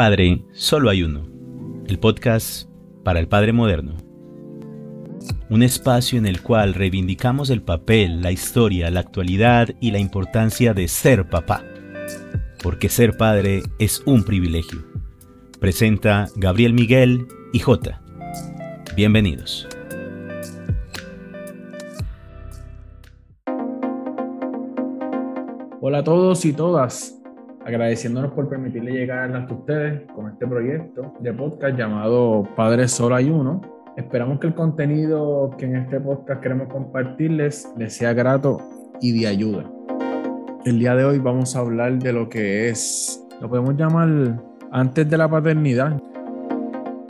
Padre, 0.00 0.46
solo 0.52 0.88
hay 0.88 1.02
uno. 1.02 1.28
El 1.86 1.98
podcast 1.98 2.70
para 3.04 3.20
el 3.20 3.28
Padre 3.28 3.52
moderno. 3.52 3.98
Un 5.50 5.62
espacio 5.62 6.18
en 6.18 6.24
el 6.24 6.40
cual 6.40 6.72
reivindicamos 6.72 7.50
el 7.50 7.60
papel, 7.60 8.22
la 8.22 8.32
historia, 8.32 8.90
la 8.90 9.00
actualidad 9.00 9.68
y 9.78 9.90
la 9.90 9.98
importancia 9.98 10.72
de 10.72 10.88
ser 10.88 11.28
papá. 11.28 11.66
Porque 12.62 12.88
ser 12.88 13.18
padre 13.18 13.62
es 13.78 14.02
un 14.06 14.24
privilegio. 14.24 14.82
Presenta 15.60 16.28
Gabriel 16.34 16.72
Miguel 16.72 17.28
y 17.52 17.58
J. 17.58 18.00
Bienvenidos. 18.96 19.68
Hola 25.82 25.98
a 25.98 26.04
todos 26.04 26.46
y 26.46 26.54
todas 26.54 27.19
agradeciéndonos 27.70 28.32
por 28.32 28.48
permitirle 28.48 28.90
llegar 28.90 29.34
hasta 29.34 29.54
ustedes 29.54 30.02
con 30.12 30.28
este 30.28 30.44
proyecto 30.44 31.14
de 31.20 31.32
podcast 31.32 31.78
llamado 31.78 32.42
Padre 32.56 32.88
Solo 32.88 33.14
hay 33.14 33.30
uno. 33.30 33.60
Esperamos 33.96 34.40
que 34.40 34.48
el 34.48 34.54
contenido 34.54 35.50
que 35.56 35.66
en 35.66 35.76
este 35.76 36.00
podcast 36.00 36.42
queremos 36.42 36.66
compartirles 36.68 37.72
les 37.76 37.94
sea 37.94 38.12
grato 38.12 38.60
y 39.00 39.18
de 39.18 39.28
ayuda. 39.28 39.70
El 40.64 40.80
día 40.80 40.96
de 40.96 41.04
hoy 41.04 41.18
vamos 41.20 41.54
a 41.54 41.60
hablar 41.60 41.96
de 42.00 42.12
lo 42.12 42.28
que 42.28 42.68
es, 42.70 43.24
lo 43.40 43.48
podemos 43.48 43.76
llamar 43.76 44.42
antes 44.72 45.08
de 45.08 45.16
la 45.16 45.28
paternidad. 45.28 45.96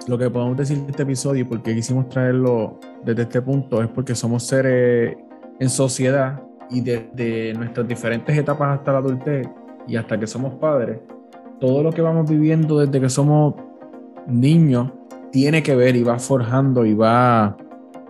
Lo 0.09 0.19
que 0.19 0.29
podemos 0.29 0.59
decir 0.59 0.79
de 0.79 0.91
este 0.91 1.05
episodio 1.05 1.41
y 1.41 1.45
por 1.45 1.63
qué 1.63 1.75
quisimos 1.75 2.11
traerlo 2.11 2.79
desde 3.03 3.23
este 3.23 3.41
punto 3.41 3.83
es 3.83 3.89
porque 3.89 4.15
somos 4.15 4.43
seres 4.47 5.17
en 5.59 5.71
sociedad 5.71 6.43
y 6.69 6.83
desde 6.83 7.55
nuestras 7.55 7.89
diferentes 7.89 8.37
etapas 8.37 8.79
hasta 8.79 8.93
la 8.93 8.99
adultez 8.99 9.49
y 9.87 9.97
hasta 9.97 10.19
que 10.19 10.27
somos 10.27 10.55
padres, 10.55 10.99
todo 11.61 11.83
lo 11.83 11.93
que 11.93 12.03
vamos 12.03 12.29
viviendo 12.29 12.79
desde 12.79 13.01
que 13.01 13.09
somos 13.09 13.55
niños 14.27 14.91
tiene 15.31 15.63
que 15.63 15.77
ver 15.77 15.97
y 15.97 16.03
va 16.03 16.19
forjando 16.19 16.85
y 16.85 16.95
va 16.95 17.57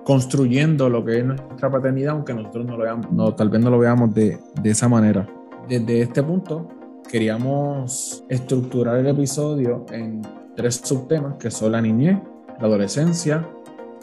construyendo 0.05 0.89
lo 0.89 1.05
que 1.05 1.19
es 1.19 1.25
nuestra 1.25 1.71
paternidad, 1.71 2.15
aunque 2.15 2.35
nosotros 2.35 2.67
no 2.67 2.77
lo 2.77 2.85
veamos, 2.85 3.13
no, 3.13 3.35
tal 3.35 3.49
vez 3.49 3.61
no 3.61 3.71
lo 3.71 3.79
veamos 3.79 4.15
de, 4.15 4.39
de 4.63 4.71
esa 4.71 4.89
manera. 4.89 5.29
Desde 5.69 6.01
este 6.01 6.23
punto, 6.23 6.69
queríamos 7.11 8.25
estructurar 8.29 8.97
el 8.97 9.09
episodio 9.09 9.85
en 9.93 10.23
tres 10.57 10.81
subtemas, 10.83 11.35
que 11.35 11.51
son 11.51 11.73
la 11.73 11.83
niñez, 11.83 12.19
la 12.59 12.67
adolescencia 12.67 13.47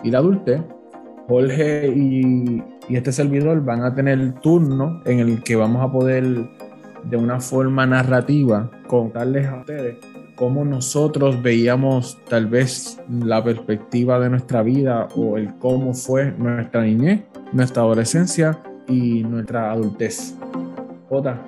y 0.03 0.11
la 0.11 0.19
adultez. 0.19 0.61
Jorge 1.27 1.89
y, 1.89 2.63
y 2.87 2.95
este 2.95 3.11
servidor 3.11 3.63
van 3.65 3.83
a 3.83 3.93
tener 3.93 4.39
turno 4.39 5.01
en 5.05 5.19
el 5.19 5.43
que 5.43 5.57
vamos 5.57 5.83
a 5.83 5.91
poder 5.91 6.23
de 7.09 7.17
una 7.17 7.39
forma 7.39 7.85
narrativa 7.85 8.69
contarles 8.87 9.47
a 9.47 9.59
ustedes 9.59 9.97
cómo 10.37 10.63
nosotros 10.63 11.41
veíamos 11.41 12.19
tal 12.29 12.45
vez 12.45 12.99
la 13.09 13.43
perspectiva 13.43 14.19
de 14.19 14.29
nuestra 14.29 14.61
vida 14.61 15.07
o 15.15 15.37
el 15.37 15.57
cómo 15.57 15.95
fue 15.95 16.31
nuestra 16.37 16.83
niñez, 16.83 17.21
nuestra 17.53 17.81
adolescencia 17.81 18.61
y 18.87 19.23
nuestra 19.23 19.71
adultez. 19.71 20.35
Jota, 21.09 21.43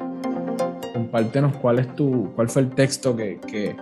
compártenos 0.91 1.55
cuál 1.57 1.79
es 1.79 1.95
tu, 1.95 2.31
cuál 2.35 2.49
fue 2.49 2.63
el 2.63 2.69
texto 2.71 3.15
que, 3.15 3.39
que, 3.47 3.75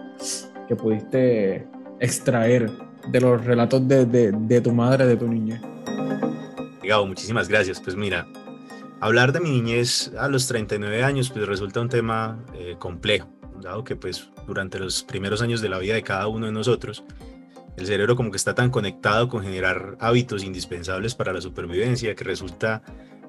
pudiste 0.75 1.65
extraer 2.01 2.69
de 3.09 3.21
los 3.21 3.43
relatos 3.45 3.87
de, 3.87 4.05
de, 4.05 4.33
de 4.33 4.61
tu 4.61 4.73
madre, 4.73 5.07
de 5.07 5.15
tu 5.15 5.27
niñez. 5.27 5.61
Gabo, 6.83 7.07
muchísimas 7.07 7.47
gracias. 7.47 7.79
Pues 7.79 7.95
mira, 7.95 8.27
Hablar 8.99 9.31
de 9.31 9.39
mi 9.39 9.51
niñez 9.51 10.11
a 10.17 10.27
los 10.27 10.47
39 10.47 11.03
años 11.03 11.29
pues 11.29 11.47
resulta 11.47 11.81
un 11.81 11.89
tema 11.89 12.43
eh, 12.55 12.75
complejo, 12.79 13.29
dado 13.61 13.83
que 13.83 13.95
pues 13.95 14.31
durante 14.47 14.79
los 14.79 15.03
primeros 15.03 15.41
años 15.43 15.61
de 15.61 15.69
la 15.69 15.77
vida 15.77 15.93
de 15.93 16.01
cada 16.01 16.27
uno 16.27 16.47
de 16.47 16.51
nosotros, 16.51 17.03
el 17.77 17.85
cerebro 17.85 18.15
como 18.15 18.31
que 18.31 18.37
está 18.37 18.55
tan 18.55 18.71
conectado 18.71 19.29
con 19.29 19.43
generar 19.43 19.97
hábitos 19.99 20.43
indispensables 20.43 21.13
para 21.13 21.31
la 21.31 21.41
supervivencia 21.41 22.15
que 22.15 22.23
resulta 22.23 22.81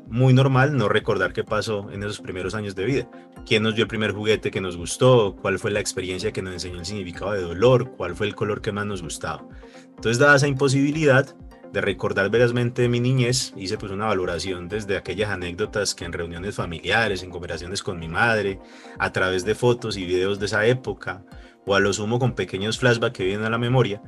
muy 0.06 0.32
normal 0.32 0.74
no 0.74 0.88
recordar 0.88 1.34
qué 1.34 1.44
pasó 1.44 1.90
en 1.92 2.02
esos 2.02 2.20
primeros 2.20 2.54
años 2.54 2.74
de 2.74 2.86
vida. 2.86 3.10
¿Quién 3.44 3.62
nos 3.62 3.74
dio 3.74 3.82
el 3.84 3.88
primer 3.88 4.12
juguete 4.12 4.50
que 4.50 4.62
nos 4.62 4.76
gustó? 4.76 5.36
¿Cuál 5.36 5.58
fue 5.58 5.70
la 5.70 5.80
experiencia 5.80 6.32
que 6.32 6.40
nos 6.40 6.54
enseñó 6.54 6.78
el 6.78 6.86
significado 6.86 7.32
de 7.32 7.42
dolor? 7.42 7.92
¿Cuál 7.96 8.16
fue 8.16 8.26
el 8.26 8.34
color 8.34 8.62
que 8.62 8.72
más 8.72 8.86
nos 8.86 9.02
gustaba? 9.02 9.46
Entonces, 9.84 10.18
dada 10.18 10.36
esa 10.36 10.48
imposibilidad, 10.48 11.36
de 11.72 11.80
recordar 11.80 12.30
verazmente 12.30 12.88
mi 12.88 13.00
niñez, 13.00 13.52
hice 13.56 13.76
pues 13.76 13.92
una 13.92 14.06
valoración 14.06 14.68
desde 14.68 14.96
aquellas 14.96 15.30
anécdotas 15.30 15.94
que 15.94 16.04
en 16.04 16.12
reuniones 16.12 16.54
familiares, 16.54 17.22
en 17.22 17.30
conversaciones 17.30 17.82
con 17.82 17.98
mi 17.98 18.08
madre, 18.08 18.58
a 18.98 19.12
través 19.12 19.44
de 19.44 19.54
fotos 19.54 19.96
y 19.96 20.04
videos 20.04 20.38
de 20.38 20.46
esa 20.46 20.66
época, 20.66 21.24
o 21.66 21.74
a 21.74 21.80
lo 21.80 21.92
sumo 21.92 22.18
con 22.18 22.34
pequeños 22.34 22.78
flashbacks 22.78 23.16
que 23.16 23.24
vienen 23.24 23.44
a 23.44 23.50
la 23.50 23.58
memoria, 23.58 24.02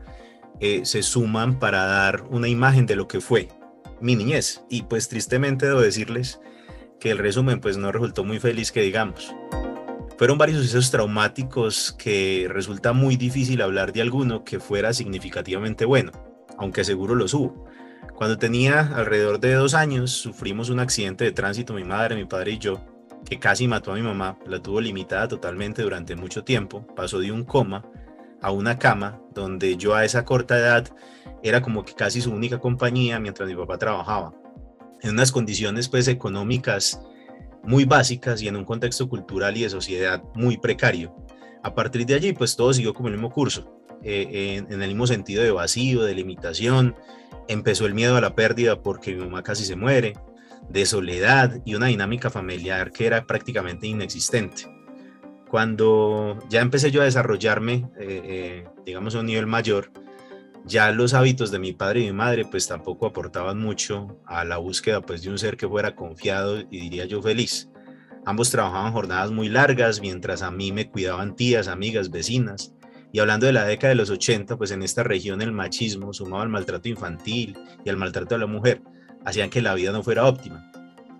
eh, 0.60 0.82
se 0.84 1.02
suman 1.02 1.58
para 1.58 1.84
dar 1.84 2.24
una 2.30 2.48
imagen 2.48 2.86
de 2.86 2.96
lo 2.96 3.08
que 3.08 3.20
fue 3.20 3.48
mi 4.00 4.16
niñez. 4.16 4.62
Y 4.70 4.82
pues 4.82 5.08
tristemente 5.08 5.66
debo 5.66 5.80
decirles 5.80 6.40
que 6.98 7.10
el 7.10 7.18
resumen 7.18 7.60
pues 7.60 7.76
no 7.76 7.92
resultó 7.92 8.24
muy 8.24 8.38
feliz 8.38 8.72
que 8.72 8.82
digamos. 8.82 9.34
Fueron 10.18 10.36
varios 10.36 10.58
sucesos 10.58 10.90
traumáticos 10.90 11.92
que 11.98 12.46
resulta 12.50 12.92
muy 12.92 13.16
difícil 13.16 13.62
hablar 13.62 13.92
de 13.92 14.02
alguno 14.02 14.44
que 14.44 14.60
fuera 14.60 14.92
significativamente 14.92 15.86
bueno 15.86 16.29
aunque 16.60 16.84
seguro 16.84 17.14
lo 17.14 17.24
hubo. 17.24 17.64
Cuando 18.14 18.38
tenía 18.38 18.80
alrededor 18.94 19.40
de 19.40 19.54
dos 19.54 19.74
años, 19.74 20.10
sufrimos 20.12 20.68
un 20.68 20.78
accidente 20.78 21.24
de 21.24 21.32
tránsito, 21.32 21.72
mi 21.72 21.84
madre, 21.84 22.14
mi 22.14 22.26
padre 22.26 22.52
y 22.52 22.58
yo, 22.58 22.80
que 23.24 23.38
casi 23.38 23.66
mató 23.66 23.92
a 23.92 23.96
mi 23.96 24.02
mamá, 24.02 24.38
la 24.46 24.62
tuvo 24.62 24.80
limitada 24.80 25.26
totalmente 25.26 25.82
durante 25.82 26.14
mucho 26.16 26.44
tiempo, 26.44 26.86
pasó 26.94 27.18
de 27.18 27.32
un 27.32 27.44
coma 27.44 27.84
a 28.42 28.52
una 28.52 28.78
cama, 28.78 29.20
donde 29.34 29.76
yo 29.76 29.94
a 29.94 30.04
esa 30.04 30.24
corta 30.24 30.58
edad 30.58 30.88
era 31.42 31.62
como 31.62 31.84
que 31.84 31.94
casi 31.94 32.20
su 32.20 32.30
única 32.30 32.58
compañía 32.58 33.18
mientras 33.18 33.48
mi 33.48 33.56
papá 33.56 33.78
trabajaba, 33.78 34.34
en 35.00 35.10
unas 35.10 35.32
condiciones 35.32 35.88
pues 35.88 36.06
económicas 36.08 37.00
muy 37.62 37.84
básicas 37.84 38.40
y 38.42 38.48
en 38.48 38.56
un 38.56 38.64
contexto 38.64 39.08
cultural 39.08 39.56
y 39.56 39.62
de 39.62 39.70
sociedad 39.70 40.22
muy 40.34 40.58
precario. 40.58 41.14
A 41.62 41.74
partir 41.74 42.04
de 42.04 42.14
allí 42.14 42.32
pues 42.34 42.54
todo 42.54 42.72
siguió 42.72 42.92
como 42.92 43.08
el 43.08 43.14
mismo 43.14 43.30
curso. 43.30 43.79
Eh, 44.02 44.62
en, 44.68 44.82
el 44.82 44.88
mismo 44.88 45.06
sentido 45.06 45.42
de 45.42 45.50
vacío, 45.50 46.02
de 46.02 46.14
limitación. 46.14 46.96
Empezó 47.48 47.86
el 47.86 47.94
miedo 47.94 48.16
a 48.16 48.20
la 48.20 48.34
pérdida 48.34 48.82
porque 48.82 49.14
mi 49.14 49.20
mamá 49.20 49.42
casi 49.42 49.64
se 49.64 49.76
muere, 49.76 50.14
de 50.68 50.86
soledad 50.86 51.60
y 51.64 51.74
una 51.74 51.86
dinámica 51.86 52.30
familiar 52.30 52.92
que 52.92 53.06
era 53.06 53.26
prácticamente 53.26 53.86
inexistente. 53.86 54.62
Cuando 55.50 56.38
ya 56.48 56.60
empecé 56.60 56.90
yo 56.90 57.02
a 57.02 57.06
desarrollarme, 57.06 57.88
eh, 57.98 58.22
eh, 58.24 58.64
digamos, 58.86 59.14
a 59.16 59.20
un 59.20 59.26
nivel 59.26 59.46
mayor, 59.46 59.90
ya 60.64 60.92
los 60.92 61.12
hábitos 61.12 61.50
de 61.50 61.58
mi 61.58 61.72
padre 61.72 62.00
y 62.00 62.04
mi 62.04 62.12
madre 62.12 62.44
pues 62.44 62.68
tampoco 62.68 63.06
aportaban 63.06 63.58
mucho 63.58 64.20
a 64.26 64.44
la 64.44 64.58
búsqueda 64.58 65.00
pues 65.00 65.22
de 65.22 65.30
un 65.30 65.38
ser 65.38 65.56
que 65.56 65.66
fuera 65.66 65.96
confiado 65.96 66.60
y 66.60 66.80
diría 66.80 67.04
yo 67.06 67.20
feliz. 67.20 67.68
Ambos 68.24 68.50
trabajaban 68.50 68.92
jornadas 68.92 69.32
muy 69.32 69.48
largas 69.48 70.00
mientras 70.00 70.42
a 70.42 70.50
mí 70.50 70.70
me 70.72 70.88
cuidaban 70.88 71.34
tías, 71.34 71.66
amigas, 71.66 72.10
vecinas 72.10 72.74
y 73.12 73.18
hablando 73.18 73.46
de 73.46 73.52
la 73.52 73.64
década 73.64 73.90
de 73.90 73.96
los 73.96 74.10
80, 74.10 74.56
pues 74.56 74.70
en 74.70 74.82
esta 74.82 75.02
región 75.02 75.42
el 75.42 75.52
machismo, 75.52 76.12
sumado 76.12 76.42
al 76.42 76.48
maltrato 76.48 76.88
infantil 76.88 77.58
y 77.84 77.90
al 77.90 77.96
maltrato 77.96 78.34
a 78.34 78.38
la 78.38 78.46
mujer, 78.46 78.82
hacían 79.24 79.50
que 79.50 79.62
la 79.62 79.74
vida 79.74 79.92
no 79.92 80.02
fuera 80.02 80.26
óptima. 80.26 80.70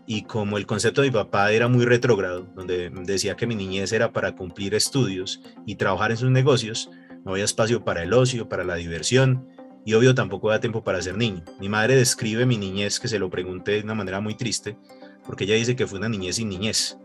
Y 0.06 0.22
como 0.22 0.58
el 0.58 0.66
concepto 0.66 1.02
de 1.02 1.08
mi 1.08 1.14
papá 1.14 1.52
era 1.52 1.68
muy 1.68 1.84
retrógrado, 1.84 2.46
donde 2.54 2.90
decía 2.90 3.36
que 3.36 3.46
mi 3.46 3.54
niñez 3.54 3.92
era 3.92 4.12
para 4.12 4.34
cumplir 4.34 4.74
estudios 4.74 5.40
y 5.66 5.76
trabajar 5.76 6.10
en 6.10 6.16
sus 6.16 6.30
negocios, 6.30 6.90
no 7.24 7.32
había 7.32 7.44
espacio 7.44 7.84
para 7.84 8.02
el 8.02 8.12
ocio, 8.12 8.48
para 8.48 8.64
la 8.64 8.76
diversión, 8.76 9.46
y 9.84 9.94
obvio 9.94 10.14
tampoco 10.14 10.48
había 10.48 10.60
tiempo 10.60 10.84
para 10.84 11.02
ser 11.02 11.16
niño. 11.16 11.42
Mi 11.58 11.68
madre 11.68 11.96
describe 11.96 12.46
mi 12.46 12.56
niñez, 12.56 13.00
que 13.00 13.08
se 13.08 13.18
lo 13.18 13.30
pregunté 13.30 13.72
de 13.72 13.82
una 13.82 13.94
manera 13.94 14.20
muy 14.20 14.34
triste, 14.34 14.76
porque 15.24 15.44
ella 15.44 15.54
dice 15.54 15.76
que 15.76 15.86
fue 15.86 15.98
una 15.98 16.08
niñez 16.08 16.36
sin 16.36 16.48
niñez. 16.48 16.98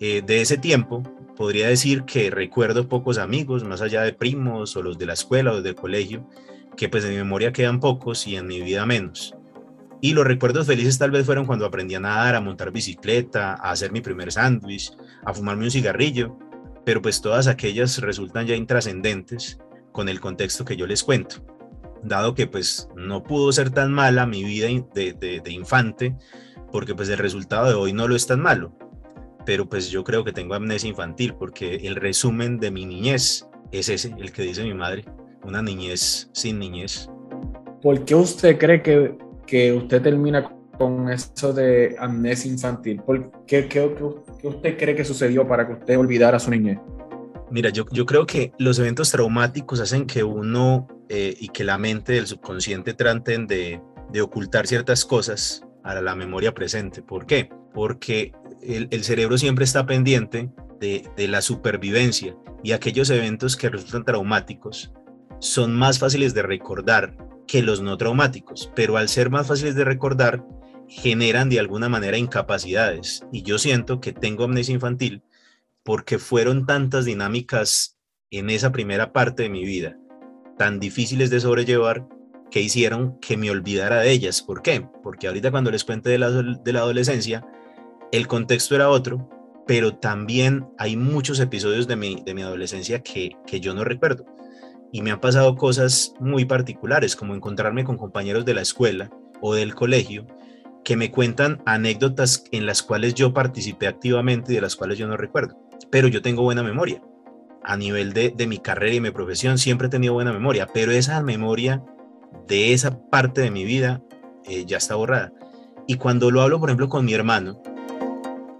Eh, 0.00 0.22
de 0.24 0.40
ese 0.40 0.58
tiempo, 0.58 1.02
podría 1.42 1.66
decir 1.66 2.04
que 2.04 2.30
recuerdo 2.30 2.88
pocos 2.88 3.18
amigos, 3.18 3.64
más 3.64 3.80
allá 3.80 4.02
de 4.02 4.12
primos 4.12 4.76
o 4.76 4.82
los 4.82 4.96
de 4.96 5.06
la 5.06 5.14
escuela 5.14 5.50
o 5.50 5.60
del 5.60 5.74
colegio, 5.74 6.24
que 6.76 6.88
pues 6.88 7.02
en 7.02 7.10
mi 7.10 7.16
memoria 7.16 7.52
quedan 7.52 7.80
pocos 7.80 8.28
y 8.28 8.36
en 8.36 8.46
mi 8.46 8.60
vida 8.60 8.86
menos. 8.86 9.34
Y 10.00 10.12
los 10.12 10.24
recuerdos 10.24 10.68
felices 10.68 10.98
tal 10.98 11.10
vez 11.10 11.26
fueron 11.26 11.44
cuando 11.44 11.66
aprendí 11.66 11.96
a 11.96 12.00
nadar, 12.00 12.36
a 12.36 12.40
montar 12.40 12.70
bicicleta, 12.70 13.54
a 13.54 13.72
hacer 13.72 13.90
mi 13.90 14.00
primer 14.00 14.30
sándwich, 14.30 14.92
a 15.24 15.34
fumarme 15.34 15.64
un 15.64 15.72
cigarrillo, 15.72 16.38
pero 16.84 17.02
pues 17.02 17.20
todas 17.20 17.48
aquellas 17.48 17.98
resultan 17.98 18.46
ya 18.46 18.54
intrascendentes 18.54 19.58
con 19.90 20.08
el 20.08 20.20
contexto 20.20 20.64
que 20.64 20.76
yo 20.76 20.86
les 20.86 21.02
cuento. 21.02 21.44
Dado 22.04 22.36
que 22.36 22.46
pues 22.46 22.88
no 22.94 23.24
pudo 23.24 23.50
ser 23.50 23.70
tan 23.70 23.92
mala 23.92 24.26
mi 24.26 24.44
vida 24.44 24.68
de, 24.94 25.40
de, 25.42 25.50
infante, 25.50 26.14
porque 26.70 26.94
pues 26.94 27.08
el 27.08 27.18
resultado 27.18 27.66
de 27.66 27.74
hoy 27.74 27.92
no 27.92 28.06
lo 28.06 28.14
es 28.14 28.28
tan 28.28 28.38
malo 28.38 28.78
pero 29.44 29.68
pues 29.68 29.90
yo 29.90 30.04
creo 30.04 30.24
que 30.24 30.32
tengo 30.32 30.54
amnesia 30.54 30.88
infantil 30.88 31.34
porque 31.34 31.76
el 31.76 31.96
resumen 31.96 32.58
de 32.58 32.70
mi 32.70 32.86
niñez 32.86 33.46
es 33.70 33.88
ese, 33.88 34.14
el 34.18 34.32
que 34.32 34.42
dice 34.42 34.62
mi 34.64 34.74
madre, 34.74 35.04
una 35.44 35.62
niñez 35.62 36.28
sin 36.32 36.58
niñez. 36.58 37.08
¿Por 37.82 38.04
qué 38.04 38.14
usted 38.14 38.58
cree 38.58 38.82
que, 38.82 39.16
que 39.46 39.72
usted 39.72 40.02
termina 40.02 40.48
con 40.78 41.08
eso 41.10 41.52
de 41.52 41.96
amnesia 41.98 42.50
infantil? 42.50 43.00
¿Por 43.02 43.30
qué, 43.46 43.68
qué, 43.68 43.94
qué, 44.40 44.48
usted 44.48 44.78
cree 44.78 44.94
que 44.94 45.04
sucedió 45.04 45.46
para 45.46 45.66
que 45.66 45.74
usted 45.74 45.98
olvidara 45.98 46.38
su 46.38 46.50
niñez? 46.50 46.78
Mira, 47.50 47.70
yo, 47.70 47.84
yo 47.90 48.06
creo 48.06 48.24
que 48.24 48.52
los 48.58 48.78
eventos 48.78 49.10
traumáticos 49.10 49.80
hacen 49.80 50.06
que 50.06 50.24
uno 50.24 50.88
eh, 51.08 51.34
y 51.38 51.48
que 51.48 51.64
la 51.64 51.76
mente 51.76 52.12
del 52.14 52.26
subconsciente 52.26 52.94
traten 52.94 53.46
de, 53.46 53.80
de 54.10 54.22
ocultar 54.22 54.66
ciertas 54.66 55.04
cosas 55.04 55.62
a 55.82 56.00
la 56.00 56.14
memoria 56.14 56.54
presente. 56.54 57.02
¿Por 57.02 57.26
qué? 57.26 57.50
Porque 57.74 58.32
el, 58.62 59.04
cerebro 59.04 59.38
siempre 59.38 59.64
está 59.64 59.86
pendiente 59.86 60.50
de, 60.80 61.10
la 61.28 61.42
supervivencia 61.42 62.36
y 62.62 62.72
aquellos 62.72 63.10
eventos 63.10 63.56
que 63.56 63.68
resultan 63.68 64.04
traumáticos 64.04 64.92
son 65.40 65.74
más 65.74 65.98
fáciles 65.98 66.34
de 66.34 66.42
recordar 66.42 67.16
que 67.46 67.62
los 67.62 67.80
no 67.80 67.96
traumáticos, 67.96 68.70
pero 68.74 68.96
al 68.96 69.08
ser 69.08 69.30
más 69.30 69.48
fáciles 69.48 69.74
de 69.74 69.84
recordar, 69.84 70.46
generan 70.88 71.48
de 71.48 71.58
alguna 71.58 71.88
manera 71.88 72.16
incapacidades. 72.16 73.26
Y 73.32 73.42
yo 73.42 73.58
siento 73.58 74.00
que 74.00 74.12
tengo 74.12 74.44
amnesia 74.44 74.74
infantil 74.74 75.22
porque 75.82 76.18
fueron 76.18 76.66
tantas 76.66 77.04
dinámicas 77.04 77.98
en 78.30 78.50
esa 78.50 78.70
primera 78.70 79.12
parte 79.12 79.42
de 79.42 79.50
mi 79.50 79.64
vida, 79.64 79.98
tan 80.56 80.78
difíciles 80.78 81.30
de 81.30 81.40
sobrellevar, 81.40 82.06
que 82.50 82.60
hicieron 82.60 83.18
que 83.18 83.36
me 83.36 83.50
olvidara 83.50 84.00
de 84.00 84.12
ellas. 84.12 84.42
¿Por 84.42 84.62
qué? 84.62 84.86
Porque 85.02 85.26
ahorita 85.26 85.50
cuando 85.50 85.70
les 85.70 85.84
cuente 85.84 86.10
de 86.10 86.18
la 86.18 86.80
adolescencia, 86.80 87.44
el 88.12 88.28
contexto 88.28 88.74
era 88.74 88.90
otro, 88.90 89.28
pero 89.66 89.96
también 89.96 90.66
hay 90.78 90.96
muchos 90.96 91.40
episodios 91.40 91.88
de 91.88 91.96
mi, 91.96 92.22
de 92.24 92.34
mi 92.34 92.42
adolescencia 92.42 93.02
que, 93.02 93.32
que 93.46 93.58
yo 93.58 93.74
no 93.74 93.84
recuerdo. 93.84 94.26
Y 94.92 95.00
me 95.02 95.10
han 95.10 95.20
pasado 95.20 95.56
cosas 95.56 96.14
muy 96.20 96.44
particulares, 96.44 97.16
como 97.16 97.34
encontrarme 97.34 97.84
con 97.84 97.96
compañeros 97.96 98.44
de 98.44 98.54
la 98.54 98.60
escuela 98.60 99.10
o 99.40 99.54
del 99.54 99.74
colegio 99.74 100.26
que 100.84 100.96
me 100.96 101.10
cuentan 101.10 101.62
anécdotas 101.64 102.44
en 102.50 102.66
las 102.66 102.82
cuales 102.82 103.14
yo 103.14 103.32
participé 103.32 103.86
activamente 103.86 104.52
y 104.52 104.56
de 104.56 104.60
las 104.60 104.76
cuales 104.76 104.98
yo 104.98 105.06
no 105.06 105.16
recuerdo. 105.16 105.56
Pero 105.90 106.08
yo 106.08 106.20
tengo 106.22 106.42
buena 106.42 106.62
memoria. 106.62 107.02
A 107.64 107.76
nivel 107.76 108.12
de, 108.12 108.30
de 108.30 108.46
mi 108.46 108.58
carrera 108.58 108.94
y 108.94 109.00
mi 109.00 109.12
profesión 109.12 109.56
siempre 109.56 109.86
he 109.86 109.90
tenido 109.90 110.14
buena 110.14 110.32
memoria, 110.32 110.66
pero 110.66 110.90
esa 110.90 111.22
memoria 111.22 111.82
de 112.48 112.72
esa 112.72 113.00
parte 113.08 113.40
de 113.40 113.52
mi 113.52 113.64
vida 113.64 114.02
eh, 114.44 114.64
ya 114.66 114.78
está 114.78 114.96
borrada. 114.96 115.32
Y 115.86 115.96
cuando 115.96 116.30
lo 116.30 116.42
hablo, 116.42 116.58
por 116.58 116.68
ejemplo, 116.68 116.88
con 116.88 117.04
mi 117.04 117.14
hermano, 117.14 117.62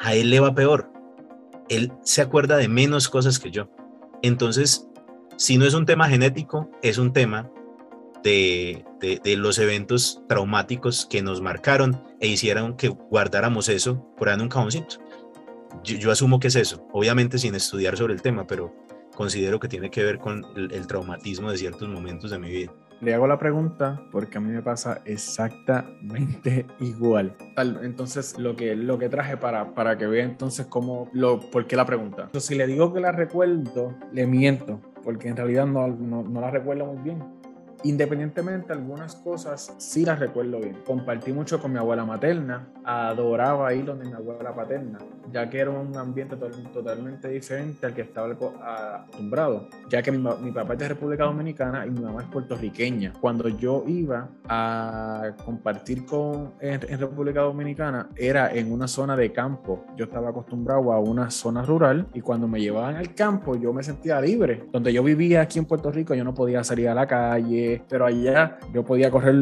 a 0.02 0.14
él 0.14 0.30
le 0.30 0.40
va 0.40 0.54
peor. 0.54 0.92
Él 1.68 1.92
se 2.02 2.20
acuerda 2.20 2.56
de 2.56 2.68
menos 2.68 3.08
cosas 3.08 3.38
que 3.38 3.50
yo. 3.50 3.70
Entonces, 4.20 4.88
si 5.36 5.56
no 5.56 5.64
es 5.64 5.74
un 5.74 5.86
tema 5.86 6.08
genético, 6.08 6.70
es 6.82 6.98
un 6.98 7.12
tema 7.12 7.50
de, 8.22 8.84
de, 9.00 9.36
los 9.36 9.58
eventos 9.58 10.22
traumáticos 10.28 11.06
que 11.06 11.22
nos 11.22 11.40
marcaron 11.40 12.02
e 12.20 12.28
hicieron 12.28 12.76
que 12.76 12.88
guardáramos 12.88 13.68
eso 13.68 14.04
por 14.16 14.28
ahí 14.28 14.34
en 14.34 14.42
un 14.42 14.48
cajoncito. 14.48 14.96
Yo, 15.82 16.10
asumo 16.10 16.38
que 16.38 16.48
es 16.48 16.56
eso, 16.56 16.86
obviamente 16.92 17.38
sin 17.38 17.54
estudiar 17.54 17.96
sobre 17.96 18.14
el 18.14 18.22
tema, 18.22 18.46
pero 18.46 18.74
considero 19.16 19.58
que 19.58 19.68
tiene 19.68 19.90
que 19.90 20.04
ver 20.04 20.18
con 20.18 20.44
el 20.56 20.86
traumatismo 20.86 21.50
de 21.50 21.58
ciertos 21.58 21.88
momentos 21.88 22.30
de 22.30 22.38
mi 22.38 22.50
vida 22.50 22.72
le 23.02 23.14
hago 23.14 23.26
la 23.26 23.36
pregunta 23.36 24.00
porque 24.12 24.38
a 24.38 24.40
mí 24.40 24.50
me 24.50 24.62
pasa 24.62 25.02
exactamente 25.04 26.66
igual. 26.80 27.36
Entonces, 27.82 28.38
lo 28.38 28.54
que, 28.56 28.76
lo 28.76 28.98
que 28.98 29.08
traje 29.08 29.36
para, 29.36 29.74
para 29.74 29.98
que 29.98 30.06
vea 30.06 30.24
entonces 30.24 30.66
cómo, 30.66 31.10
lo, 31.12 31.40
por 31.40 31.66
qué 31.66 31.76
la 31.76 31.84
pregunta. 31.84 32.22
Entonces, 32.22 32.48
si 32.48 32.54
le 32.54 32.66
digo 32.66 32.94
que 32.94 33.00
la 33.00 33.12
recuerdo, 33.12 33.94
le 34.12 34.26
miento, 34.26 34.80
porque 35.02 35.28
en 35.28 35.36
realidad 35.36 35.66
no, 35.66 35.88
no, 35.88 36.22
no 36.22 36.40
la 36.40 36.50
recuerdo 36.50 36.86
muy 36.86 37.02
bien. 37.02 37.41
Independientemente, 37.84 38.72
algunas 38.72 39.16
cosas 39.16 39.74
sí 39.78 40.04
las 40.04 40.18
recuerdo 40.18 40.60
bien. 40.60 40.78
Compartí 40.86 41.32
mucho 41.32 41.60
con 41.60 41.72
mi 41.72 41.78
abuela 41.78 42.04
materna, 42.04 42.68
adoraba 42.84 43.72
ir 43.74 43.84
donde 43.84 44.04
mi 44.04 44.12
abuela 44.12 44.54
paterna, 44.54 44.98
ya 45.32 45.48
que 45.50 45.58
era 45.58 45.70
un 45.70 45.96
ambiente 45.96 46.36
totalmente 46.36 47.28
diferente 47.28 47.86
al 47.86 47.94
que 47.94 48.02
estaba 48.02 48.32
acostumbrado, 48.32 49.68
ya 49.88 50.02
que 50.02 50.12
mi, 50.12 50.18
mi, 50.18 50.52
papá 50.52 50.74
es 50.74 50.78
de 50.78 50.88
República 50.88 51.24
Dominicana 51.24 51.86
y 51.86 51.90
mi 51.90 52.00
mamá 52.00 52.22
es 52.22 52.28
puertorriqueña. 52.28 53.12
Cuando 53.20 53.48
yo 53.48 53.84
iba 53.86 54.28
a 54.48 55.32
compartir 55.44 56.04
con, 56.04 56.52
en, 56.60 56.80
en 56.88 56.98
República 57.00 57.40
Dominicana, 57.40 58.08
era 58.16 58.52
en 58.52 58.72
una 58.72 58.86
zona 58.86 59.16
de 59.16 59.32
campo. 59.32 59.84
Yo 59.96 60.04
estaba 60.04 60.30
acostumbrado 60.30 60.92
a 60.92 61.00
una 61.00 61.30
zona 61.30 61.62
rural 61.62 62.06
y 62.14 62.20
cuando 62.20 62.46
me 62.46 62.60
llevaban 62.60 62.96
al 62.96 63.14
campo 63.14 63.56
yo 63.56 63.72
me 63.72 63.82
sentía 63.82 64.20
libre. 64.20 64.64
Donde 64.70 64.92
yo 64.92 65.02
vivía 65.02 65.42
aquí 65.42 65.58
en 65.58 65.64
Puerto 65.64 65.90
Rico 65.90 66.14
yo 66.14 66.24
no 66.24 66.34
podía 66.34 66.62
salir 66.64 66.88
a 66.88 66.94
la 66.94 67.06
calle, 67.06 67.71
pero 67.88 68.06
allá 68.06 68.58
yo 68.72 68.84
podía 68.84 69.10
correr 69.10 69.34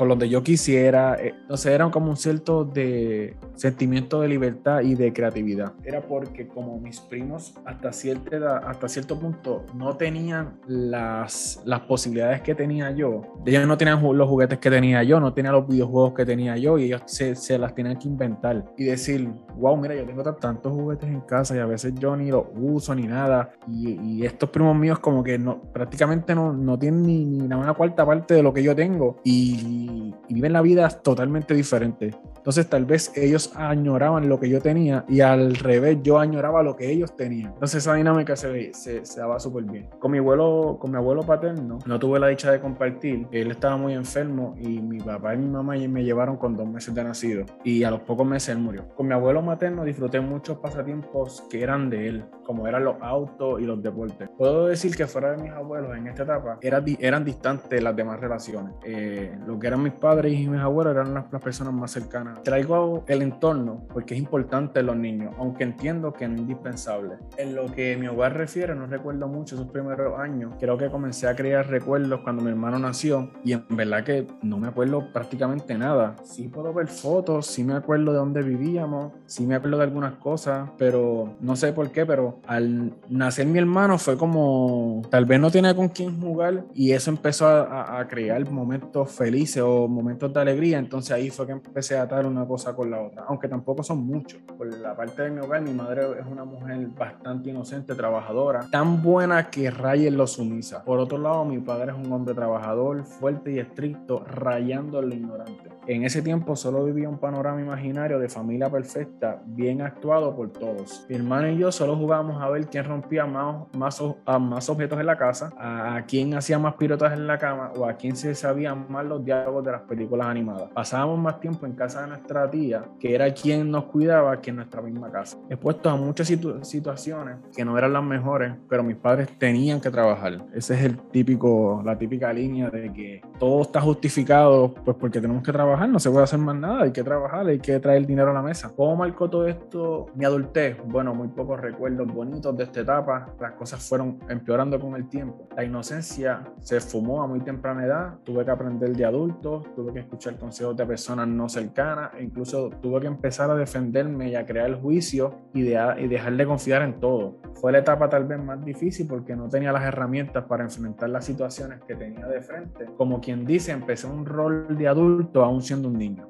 por 0.00 0.08
donde 0.08 0.30
yo 0.30 0.42
quisiera. 0.42 1.16
Eh, 1.16 1.34
entonces 1.42 1.72
era 1.72 1.90
como 1.90 2.08
un 2.08 2.16
cierto 2.16 2.64
de 2.64 3.36
sentimiento 3.54 4.22
de 4.22 4.28
libertad 4.28 4.80
y 4.80 4.94
de 4.94 5.12
creatividad. 5.12 5.74
Era 5.84 6.00
porque 6.00 6.48
como 6.48 6.80
mis 6.80 7.00
primos 7.00 7.54
hasta 7.66 7.92
cierta 7.92 8.34
edad, 8.34 8.62
hasta 8.66 8.88
cierto 8.88 9.20
punto 9.20 9.66
no 9.74 9.98
tenían 9.98 10.58
las, 10.66 11.60
las 11.66 11.80
posibilidades 11.80 12.40
que 12.40 12.54
tenía 12.54 12.90
yo. 12.92 13.20
Ellos 13.44 13.66
no 13.66 13.76
tenían 13.76 14.00
los 14.16 14.26
juguetes 14.26 14.58
que 14.58 14.70
tenía 14.70 15.02
yo, 15.02 15.20
no 15.20 15.34
tenían 15.34 15.52
los 15.52 15.68
videojuegos 15.68 16.14
que 16.14 16.24
tenía 16.24 16.56
yo 16.56 16.78
y 16.78 16.84
ellos 16.84 17.02
se, 17.04 17.34
se 17.34 17.58
las 17.58 17.74
tenían 17.74 17.98
que 17.98 18.08
inventar 18.08 18.72
y 18.78 18.84
decir, 18.84 19.28
wow, 19.58 19.76
mira, 19.76 19.94
yo 19.94 20.06
tengo 20.06 20.22
tantos 20.36 20.72
juguetes 20.72 21.10
en 21.10 21.20
casa 21.20 21.54
y 21.54 21.58
a 21.58 21.66
veces 21.66 21.92
yo 21.96 22.16
ni 22.16 22.30
los 22.30 22.46
uso 22.56 22.94
ni 22.94 23.06
nada. 23.06 23.50
Y, 23.68 24.00
y 24.00 24.24
estos 24.24 24.48
primos 24.48 24.74
míos 24.74 24.98
como 24.98 25.22
que 25.22 25.38
no, 25.38 25.60
prácticamente 25.60 26.34
no, 26.34 26.54
no 26.54 26.78
tienen 26.78 27.02
ni, 27.02 27.22
ni 27.26 27.42
una 27.42 27.74
cuarta 27.74 28.06
parte 28.06 28.32
de 28.32 28.42
lo 28.42 28.54
que 28.54 28.62
yo 28.62 28.74
tengo 28.74 29.18
y, 29.24 29.89
y, 29.90 30.14
viven 30.34 30.52
la 30.52 30.62
vida 30.62 30.88
totalmente 30.88 31.54
diferente. 31.54 32.14
Entonces 32.40 32.68
tal 32.70 32.86
vez 32.86 33.12
ellos 33.16 33.52
añoraban 33.54 34.28
lo 34.28 34.40
que 34.40 34.48
yo 34.48 34.62
tenía 34.62 35.04
y 35.08 35.20
al 35.20 35.56
revés 35.56 35.98
yo 36.02 36.18
añoraba 36.18 36.62
lo 36.62 36.74
que 36.74 36.90
ellos 36.90 37.14
tenían. 37.14 37.52
Entonces 37.52 37.82
esa 37.82 37.94
dinámica 37.94 38.34
se, 38.34 38.72
se, 38.72 39.04
se 39.04 39.20
daba 39.20 39.38
súper 39.38 39.64
bien. 39.64 39.88
Con 39.98 40.12
mi 40.12 40.18
abuelo, 40.18 40.78
con 40.80 40.90
mi 40.90 40.96
abuelo 40.96 41.22
paterno 41.22 41.78
no 41.84 41.98
tuve 41.98 42.18
la 42.18 42.28
dicha 42.28 42.50
de 42.50 42.58
compartir. 42.58 43.26
Él 43.30 43.50
estaba 43.50 43.76
muy 43.76 43.92
enfermo 43.92 44.54
y 44.58 44.80
mi 44.80 45.00
papá 45.00 45.34
y 45.34 45.38
mi 45.38 45.48
mamá 45.48 45.74
me 45.76 46.02
llevaron 46.02 46.38
con 46.38 46.56
dos 46.56 46.66
meses 46.66 46.94
de 46.94 47.04
nacido 47.04 47.44
y 47.62 47.84
a 47.84 47.90
los 47.90 48.00
pocos 48.00 48.26
meses 48.26 48.50
él 48.50 48.58
murió. 48.58 48.88
Con 48.94 49.06
mi 49.06 49.12
abuelo 49.12 49.42
materno 49.42 49.84
disfruté 49.84 50.20
muchos 50.20 50.58
pasatiempos 50.58 51.42
que 51.50 51.62
eran 51.62 51.90
de 51.90 52.08
él, 52.08 52.24
como 52.44 52.66
eran 52.66 52.84
los 52.84 52.96
autos 53.02 53.60
y 53.60 53.64
los 53.64 53.82
deportes. 53.82 54.30
Puedo 54.38 54.66
decir 54.66 54.96
que 54.96 55.06
fuera 55.06 55.32
de 55.32 55.42
mis 55.42 55.52
abuelos 55.52 55.94
en 55.94 56.06
esta 56.06 56.22
etapa 56.22 56.58
eran, 56.62 56.84
eran 56.98 57.24
distantes 57.24 57.82
las 57.82 57.94
demás 57.94 58.18
relaciones. 58.18 58.74
Eh, 58.84 59.38
lo 59.46 59.58
que 59.58 59.66
eran 59.66 59.82
mis 59.82 59.92
padres 59.92 60.32
y 60.32 60.48
mis 60.48 60.60
abuelos 60.60 60.94
eran 60.94 61.12
las, 61.12 61.30
las 61.30 61.42
personas 61.42 61.74
más 61.74 61.90
cercanas 61.90 62.29
Traigo 62.42 63.04
el 63.06 63.22
entorno 63.22 63.86
porque 63.92 64.14
es 64.14 64.20
importante 64.20 64.80
en 64.80 64.86
los 64.86 64.96
niños, 64.96 65.34
aunque 65.38 65.64
entiendo 65.64 66.12
que 66.12 66.24
es 66.24 66.30
indispensable. 66.30 67.16
En 67.36 67.54
lo 67.54 67.66
que 67.72 67.96
mi 67.96 68.08
hogar 68.08 68.36
refiere, 68.36 68.74
no 68.74 68.86
recuerdo 68.86 69.28
mucho 69.28 69.54
esos 69.54 69.68
primeros 69.68 70.18
años. 70.18 70.54
Creo 70.58 70.76
que 70.76 70.90
comencé 70.90 71.28
a 71.28 71.34
crear 71.34 71.68
recuerdos 71.68 72.20
cuando 72.20 72.42
mi 72.42 72.50
hermano 72.50 72.78
nació 72.78 73.30
y 73.44 73.52
en 73.52 73.64
verdad 73.70 74.04
que 74.04 74.26
no 74.42 74.58
me 74.58 74.68
acuerdo 74.68 75.12
prácticamente 75.12 75.76
nada. 75.76 76.16
Sí 76.24 76.48
puedo 76.48 76.72
ver 76.72 76.88
fotos, 76.88 77.46
sí 77.46 77.64
me 77.64 77.74
acuerdo 77.74 78.12
de 78.12 78.18
dónde 78.18 78.42
vivíamos, 78.42 79.12
sí 79.26 79.46
me 79.46 79.54
acuerdo 79.54 79.78
de 79.78 79.84
algunas 79.84 80.14
cosas, 80.14 80.70
pero 80.78 81.34
no 81.40 81.56
sé 81.56 81.72
por 81.72 81.90
qué, 81.90 82.06
pero 82.06 82.40
al 82.46 82.92
nacer 83.08 83.46
mi 83.46 83.58
hermano 83.58 83.98
fue 83.98 84.16
como 84.16 85.02
tal 85.10 85.24
vez 85.24 85.40
no 85.40 85.50
tenía 85.50 85.74
con 85.74 85.88
quién 85.88 86.20
jugar 86.20 86.64
y 86.74 86.92
eso 86.92 87.10
empezó 87.10 87.46
a, 87.46 88.00
a 88.00 88.08
crear 88.08 88.48
momentos 88.50 89.10
felices 89.10 89.62
o 89.62 89.88
momentos 89.88 90.32
de 90.32 90.40
alegría. 90.40 90.78
Entonces 90.78 91.12
ahí 91.12 91.30
fue 91.30 91.46
que 91.46 91.52
empecé 91.52 91.98
a 91.98 92.08
una 92.26 92.46
cosa 92.46 92.74
con 92.74 92.90
la 92.90 93.00
otra, 93.00 93.24
aunque 93.28 93.48
tampoco 93.48 93.82
son 93.82 94.06
muchos. 94.06 94.40
Por 94.56 94.66
la 94.78 94.96
parte 94.96 95.22
de 95.22 95.30
mi 95.30 95.40
hogar, 95.40 95.62
mi 95.62 95.72
madre 95.72 96.02
es 96.20 96.26
una 96.26 96.44
mujer 96.44 96.86
bastante 96.88 97.50
inocente, 97.50 97.94
trabajadora, 97.94 98.66
tan 98.70 99.02
buena 99.02 99.50
que 99.50 99.70
raya 99.70 100.08
en 100.08 100.16
lo 100.16 100.26
sumisa. 100.26 100.84
Por 100.84 100.98
otro 100.98 101.18
lado, 101.18 101.44
mi 101.44 101.58
padre 101.58 101.92
es 101.92 101.98
un 101.98 102.12
hombre 102.12 102.34
trabajador, 102.34 103.04
fuerte 103.04 103.52
y 103.52 103.58
estricto, 103.58 104.24
rayando 104.24 105.02
lo 105.02 105.14
ignorante. 105.14 105.79
En 105.90 106.04
ese 106.04 106.22
tiempo 106.22 106.54
solo 106.54 106.84
vivía 106.84 107.08
un 107.08 107.18
panorama 107.18 107.60
imaginario 107.60 108.20
de 108.20 108.28
familia 108.28 108.70
perfecta, 108.70 109.42
bien 109.44 109.82
actuado 109.82 110.36
por 110.36 110.52
todos. 110.52 111.04
Mi 111.08 111.16
hermano 111.16 111.48
y 111.48 111.58
yo 111.58 111.72
solo 111.72 111.96
jugábamos 111.96 112.40
a 112.40 112.48
ver 112.48 112.68
quién 112.68 112.84
rompía 112.84 113.26
más, 113.26 113.66
más 113.74 114.70
objetos 114.70 115.00
en 115.00 115.06
la 115.06 115.18
casa, 115.18 115.52
a 115.58 116.04
quién 116.06 116.32
hacía 116.34 116.60
más 116.60 116.74
pirotas 116.74 117.12
en 117.14 117.26
la 117.26 117.38
cama 117.38 117.72
o 117.76 117.86
a 117.86 117.94
quién 117.94 118.14
se 118.14 118.36
sabían 118.36 118.86
más 118.88 119.04
los 119.04 119.24
diálogos 119.24 119.64
de 119.64 119.72
las 119.72 119.80
películas 119.80 120.28
animadas. 120.28 120.70
Pasábamos 120.72 121.18
más 121.18 121.40
tiempo 121.40 121.66
en 121.66 121.72
casa 121.72 122.02
de 122.02 122.06
nuestra 122.06 122.48
tía, 122.48 122.84
que 123.00 123.12
era 123.12 123.34
quien 123.34 123.68
nos 123.68 123.86
cuidaba, 123.86 124.40
que 124.40 124.50
en 124.50 124.56
nuestra 124.56 124.80
misma 124.82 125.10
casa. 125.10 125.38
Expuestos 125.48 125.92
a 125.92 125.96
muchas 125.96 126.28
situ 126.28 126.64
situaciones 126.64 127.38
que 127.52 127.64
no 127.64 127.76
eran 127.76 127.94
las 127.94 128.04
mejores, 128.04 128.52
pero 128.68 128.84
mis 128.84 128.96
padres 128.96 129.26
tenían 129.38 129.80
que 129.80 129.90
trabajar. 129.90 130.38
Ese 130.54 130.74
es 130.74 130.84
el 130.84 130.98
típico, 131.08 131.82
la 131.84 131.98
típica 131.98 132.32
línea 132.32 132.70
de 132.70 132.92
que 132.92 133.22
todo 133.40 133.62
está 133.62 133.80
justificado 133.80 134.72
pues 134.84 134.96
porque 134.96 135.20
tenemos 135.20 135.42
que 135.42 135.50
trabajar, 135.50 135.79
no 135.88 135.98
se 135.98 136.10
puede 136.10 136.24
hacer 136.24 136.38
más 136.38 136.56
nada, 136.56 136.82
hay 136.82 136.92
que 136.92 137.02
trabajar, 137.02 137.46
hay 137.46 137.58
que 137.58 137.78
traer 137.80 138.06
dinero 138.06 138.30
a 138.30 138.34
la 138.34 138.42
mesa. 138.42 138.72
¿Cómo 138.76 138.96
marcó 138.96 139.30
todo 139.30 139.46
esto 139.46 140.06
mi 140.14 140.24
adultez? 140.24 140.76
Bueno, 140.84 141.14
muy 141.14 141.28
pocos 141.28 141.60
recuerdos 141.60 142.12
bonitos 142.12 142.56
de 142.56 142.64
esta 142.64 142.80
etapa, 142.80 143.34
las 143.40 143.52
cosas 143.52 143.86
fueron 143.86 144.18
empeorando 144.28 144.78
con 144.80 144.94
el 144.96 145.08
tiempo. 145.08 145.48
La 145.56 145.64
inocencia 145.64 146.42
se 146.60 146.80
fumó 146.80 147.22
a 147.22 147.26
muy 147.26 147.40
temprana 147.40 147.84
edad, 147.84 148.18
tuve 148.24 148.44
que 148.44 148.50
aprender 148.50 148.94
de 148.94 149.04
adultos, 149.04 149.74
tuve 149.74 149.92
que 149.92 150.00
escuchar 150.00 150.38
consejos 150.38 150.76
de 150.76 150.86
personas 150.86 151.28
no 151.28 151.48
cercanas, 151.48 152.10
e 152.18 152.24
incluso 152.24 152.70
tuve 152.82 153.00
que 153.00 153.06
empezar 153.06 153.50
a 153.50 153.54
defenderme 153.54 154.30
y 154.30 154.34
a 154.34 154.44
crear 154.44 154.68
el 154.68 154.76
juicio 154.76 155.34
y, 155.54 155.62
de, 155.62 155.78
y 155.98 156.08
dejar 156.08 156.36
de 156.36 156.46
confiar 156.46 156.82
en 156.82 157.00
todo. 157.00 157.36
fue 157.54 157.72
la 157.72 157.78
etapa 157.78 158.08
tal 158.08 158.24
vez 158.24 158.42
más 158.42 158.64
difícil 158.64 159.06
porque 159.06 159.36
no 159.36 159.48
tenía 159.48 159.72
las 159.72 159.84
herramientas 159.84 160.44
para 160.44 160.64
enfrentar 160.64 161.10
las 161.10 161.24
situaciones 161.24 161.80
que 161.86 161.94
tenía 161.94 162.26
de 162.26 162.40
frente. 162.40 162.86
Como 162.96 163.20
quien 163.20 163.44
dice, 163.44 163.72
empecé 163.72 164.06
un 164.06 164.24
rol 164.24 164.76
de 164.76 164.88
adulto 164.88 165.44
aún 165.60 165.66
siendo 165.66 165.88
un 165.88 165.98
niño. 165.98 166.26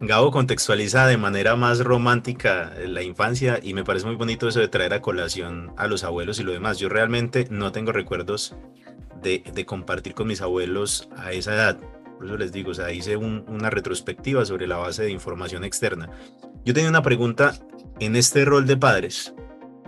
Gabo 0.00 0.30
contextualiza 0.32 1.06
de 1.06 1.16
manera 1.16 1.54
más 1.54 1.78
romántica 1.80 2.72
la 2.86 3.02
infancia 3.02 3.60
y 3.62 3.72
me 3.74 3.84
parece 3.84 4.06
muy 4.06 4.16
bonito 4.16 4.48
eso 4.48 4.58
de 4.58 4.68
traer 4.68 4.94
a 4.94 5.00
colación 5.00 5.72
a 5.76 5.86
los 5.86 6.02
abuelos 6.02 6.40
y 6.40 6.42
lo 6.42 6.52
demás. 6.52 6.78
Yo 6.78 6.88
realmente 6.88 7.46
no 7.50 7.70
tengo 7.70 7.92
recuerdos 7.92 8.56
de, 9.22 9.64
compartir 9.64 10.14
con 10.14 10.26
mis 10.26 10.40
abuelos 10.40 11.08
a 11.16 11.32
esa 11.32 11.54
edad. 11.54 11.78
Por 12.16 12.26
eso 12.26 12.36
les 12.36 12.52
digo, 12.52 12.70
o 12.70 12.74
sea, 12.74 12.90
hice 12.92 13.16
una 13.16 13.70
retrospectiva 13.70 14.44
sobre 14.44 14.66
la 14.66 14.76
base 14.76 15.04
de 15.04 15.12
información 15.12 15.62
externa. 15.62 16.10
Yo 16.64 16.74
tenía 16.74 16.90
una 16.90 17.02
pregunta 17.02 17.54
en 18.00 18.16
este 18.16 18.44
rol 18.44 18.66
de 18.66 18.76
padres, 18.76 19.34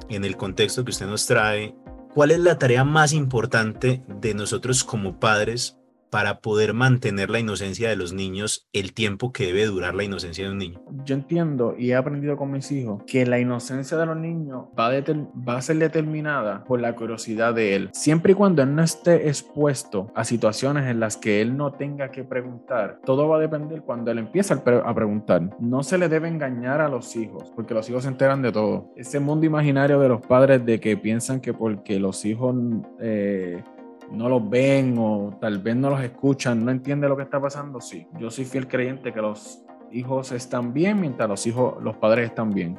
en 0.09 0.25
el 0.25 0.37
contexto 0.37 0.85
que 0.85 0.91
usted 0.91 1.07
nos 1.07 1.27
trae. 1.27 1.75
¿Cuál 2.15 2.31
es 2.31 2.39
la 2.39 2.59
tarea 2.59 2.85
más 2.85 3.13
importante 3.13 4.05
de 4.07 4.35
nosotros 4.35 4.85
como 4.85 5.19
padres 5.19 5.77
para 6.15 6.39
poder 6.39 6.75
mantener 6.75 7.29
la 7.29 7.41
inocencia 7.41 7.89
de 7.89 7.97
los 7.97 8.13
niños 8.13 8.69
el 8.73 8.95
tiempo 8.95 9.33
que 9.33 9.47
debe 9.47 9.67
durar 9.67 9.97
la 9.97 10.05
inocencia 10.05 10.45
de 10.45 10.53
un 10.53 10.59
niño? 10.59 10.81
Yo 11.05 11.17
entiendo 11.17 11.75
y 11.77 11.91
he 11.91 11.97
aprendido 11.97 12.37
con 12.37 12.53
mis 12.53 12.71
hijos 12.71 13.03
que 13.05 13.27
la 13.27 13.41
inocencia 13.41 13.99
de 13.99 14.07
los 14.07 14.17
niños 14.17 14.67
va 14.79 15.57
a, 15.57 15.61
ser 15.61 15.77
determinada 15.79 16.63
por 16.63 16.81
la 16.81 16.95
curiosidad 16.95 17.53
de 17.53 17.75
él. 17.75 17.91
Siempre 17.95 18.31
y 18.31 18.35
cuando 18.37 18.63
él 18.63 18.77
no 18.77 18.85
esté 18.85 19.29
expuesto 19.29 20.13
a 20.15 20.23
situaciones 20.23 20.89
en 20.89 21.01
las 21.01 21.17
que 21.17 21.41
él 21.41 21.57
no 21.57 21.73
tenga 21.73 22.13
que 22.13 22.23
preguntar, 22.23 23.01
todo 23.05 23.27
va 23.27 23.39
a 23.39 23.41
depender 23.41 23.83
cuando 23.83 24.13
él 24.13 24.19
empieza 24.19 24.55
a 24.55 24.95
preguntar. 24.95 25.51
No 25.59 25.83
se 25.83 25.99
le 25.99 26.09
debe 26.09 26.29
engañar 26.29 26.81
a 26.81 26.89
los 26.89 27.17
hijos, 27.17 27.51
porque 27.57 27.75
los 27.75 27.91
hijos 27.91 28.05
se 28.05 28.11
enteran 28.11 28.41
de 28.41 28.53
todo. 28.53 28.93
Ese 28.95 29.19
mundo 29.19 29.47
imaginario 29.47 29.99
de 29.99 30.11
los 30.11 30.25
padres 30.25 30.65
de 30.65 30.79
que 30.79 30.97
piensan 30.97 31.41
que 31.41 31.53
porque 31.53 31.99
los 31.99 32.25
hijos... 32.25 32.55
Eh, 33.01 33.65
no 34.11 34.29
los 34.29 34.49
ven 34.49 34.97
o 34.99 35.37
tal 35.41 35.59
vez 35.59 35.77
no 35.77 35.91
los 35.91 36.01
escuchan, 36.01 36.65
no 36.65 36.71
entiende 36.71 37.09
lo 37.09 37.17
que 37.17 37.23
está 37.23 37.41
pasando, 37.41 37.81
sí. 37.81 38.07
Yo 38.19 38.31
soy 38.31 38.45
fiel 38.45 38.69
creyente 38.69 39.13
que 39.13 39.21
los 39.21 39.61
hijos 39.93 40.33
están 40.33 40.73
bien 40.73 41.01
mientras 41.01 41.29
los 41.29 41.47
hijos, 41.47 41.83
los 41.83 41.97
padres 41.97 42.29
están 42.29 42.53
bien. 42.53 42.79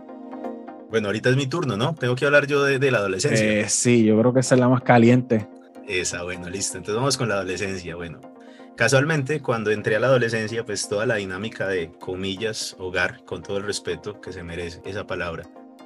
Bueno, 0.89 1.08
ahorita 1.08 1.29
es 1.29 1.36
mi 1.36 1.48
turno, 1.48 1.75
¿no? 1.75 1.96
Tengo 1.96 2.15
que 2.15 2.25
hablar 2.25 2.48
yo 2.48 2.63
de, 2.63 2.91
la 2.91 3.00
adolescencia. 3.00 3.46
Eh, 3.46 3.70
sí, 3.70 4.03
yo 4.03 4.17
creo 4.20 4.34
que 4.34 4.39
esa 4.41 4.55
es 4.55 4.62
la 4.62 4.70
más 4.70 4.82
caliente. 4.82 5.48
Esa, 5.88 6.24
bueno, 6.24 6.50
listo. 6.50 6.77
Entonces 6.77 6.96
vamos 6.96 7.17
con 7.17 7.27
la 7.27 7.36
adolescencia. 7.36 7.96
Bueno, 7.96 8.22
casualmente 8.75 9.41
cuando 9.41 9.72
entré 9.72 9.96
a 9.96 10.00
la 10.00 10.08
adolescencia, 10.08 10.65
pues 10.65 10.88
toda 10.88 11.05
la 11.05 11.15
dinámica 11.15 11.67
de 11.67 11.91
comillas, 12.00 12.75
hogar, 12.79 13.24
con 13.25 13.41
todo 13.41 13.58
el 13.58 13.63
respeto 13.63 14.22
que 14.22 14.32
se 14.32 14.44
merece 14.44 14.82
esa 14.86 15.05
palabra, 15.05 15.44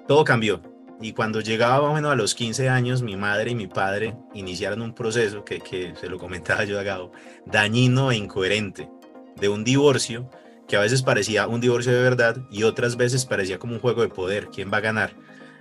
todo 0.07 0.23
cambió 0.23 0.61
y 1.01 1.13
cuando 1.13 1.41
llegaba 1.41 1.91
más 1.91 2.03
a 2.03 2.15
los 2.15 2.35
15 2.35 2.69
años, 2.69 3.01
mi 3.01 3.15
madre 3.15 3.51
y 3.51 3.55
mi 3.55 3.67
padre 3.67 4.15
iniciaron 4.33 4.81
un 4.81 4.93
proceso 4.93 5.45
que, 5.45 5.59
que 5.59 5.93
se 5.99 6.09
lo 6.09 6.17
comentaba 6.17 6.65
yo 6.65 6.79
a 6.79 6.83
Gabo, 6.83 7.11
dañino 7.45 8.11
e 8.11 8.17
incoherente, 8.17 8.89
de 9.37 9.49
un 9.49 9.63
divorcio 9.63 10.29
que 10.67 10.77
a 10.77 10.81
veces 10.81 11.01
parecía 11.01 11.47
un 11.47 11.61
divorcio 11.61 11.91
de 11.91 12.01
verdad 12.01 12.37
y 12.51 12.63
otras 12.63 12.95
veces 12.95 13.25
parecía 13.25 13.59
como 13.59 13.73
un 13.73 13.79
juego 13.79 14.01
de 14.01 14.09
poder, 14.09 14.49
¿quién 14.49 14.71
va 14.71 14.77
a 14.77 14.81
ganar? 14.81 15.13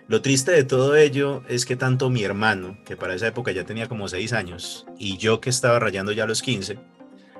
Lo 0.09 0.23
triste 0.23 0.53
de 0.53 0.65
todo 0.65 0.97
ello 0.97 1.43
es 1.49 1.67
que 1.67 1.77
tanto 1.77 2.11
mi 2.11 2.25
hermano, 2.25 2.79
que 2.85 2.97
para 2.97 3.15
esa 3.15 3.27
época 3.27 3.53
ya 3.53 3.65
tenía 3.65 3.89
como 3.89 4.09
6 4.09 4.33
años, 4.33 4.87
y 4.99 5.19
yo 5.19 5.41
que 5.41 5.51
estaba 5.51 5.79
rayando 5.79 6.13
ya 6.13 6.27
los 6.27 6.43
15, 6.43 6.79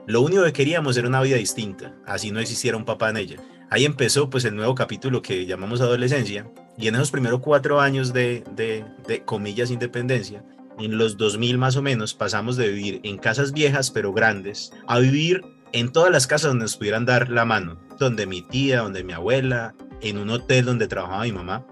lo 0.07 0.23
único 0.23 0.45
que 0.45 0.53
queríamos 0.53 0.97
era 0.97 1.09
una 1.09 1.21
vida 1.21 1.37
distinta, 1.37 1.95
así 2.07 2.31
no 2.31 2.41
existiera 2.41 2.77
un 2.77 2.85
papá 2.85 3.11
en 3.11 3.19
ella. 3.19 3.37
Ahí 3.71 3.85
empezó 3.85 4.31
pues 4.31 4.45
el 4.47 4.57
nuevo 4.57 4.75
capítulo 4.75 5.21
que 5.21 5.45
llamamos 5.45 5.81
adolescencia, 5.81 6.51
y 6.79 6.89
en 6.89 6.95
esos 6.95 7.11
primeros 7.11 7.41
cuatro 7.41 7.81
años 7.81 8.13
de, 8.13 8.45
comillas 9.27 9.71
independencia, 9.71 10.43
en 10.79 10.97
los 10.97 11.17
2000 11.17 11.59
más 11.59 11.77
o 11.77 11.83
menos, 11.83 12.15
pasamos 12.15 12.57
de 12.57 12.69
vivir 12.69 13.01
en 13.03 13.19
casas 13.19 13.53
viejas 13.53 13.91
pero 13.91 14.13
grandes 14.13 14.73
a 14.87 15.01
vivir 15.01 15.45
en 15.73 15.91
todas 15.91 16.11
las 16.11 16.27
casas 16.27 16.51
donde 16.51 16.65
nos 16.65 16.77
pudieran 16.77 17.05
dar 17.05 17.29
la 17.29 17.45
mano, 17.45 17.79
donde 17.99 18.27
mi 18.27 18.43
tía, 18.43 18.81
donde 18.81 19.05
mi 19.05 19.13
abuela, 19.13 19.75
en 20.01 20.19
un 20.19 20.31
hotel 20.31 20.65
donde 20.65 20.87
trabajaba 20.87 21.25
mi 21.25 21.33
mamá. 21.33 21.67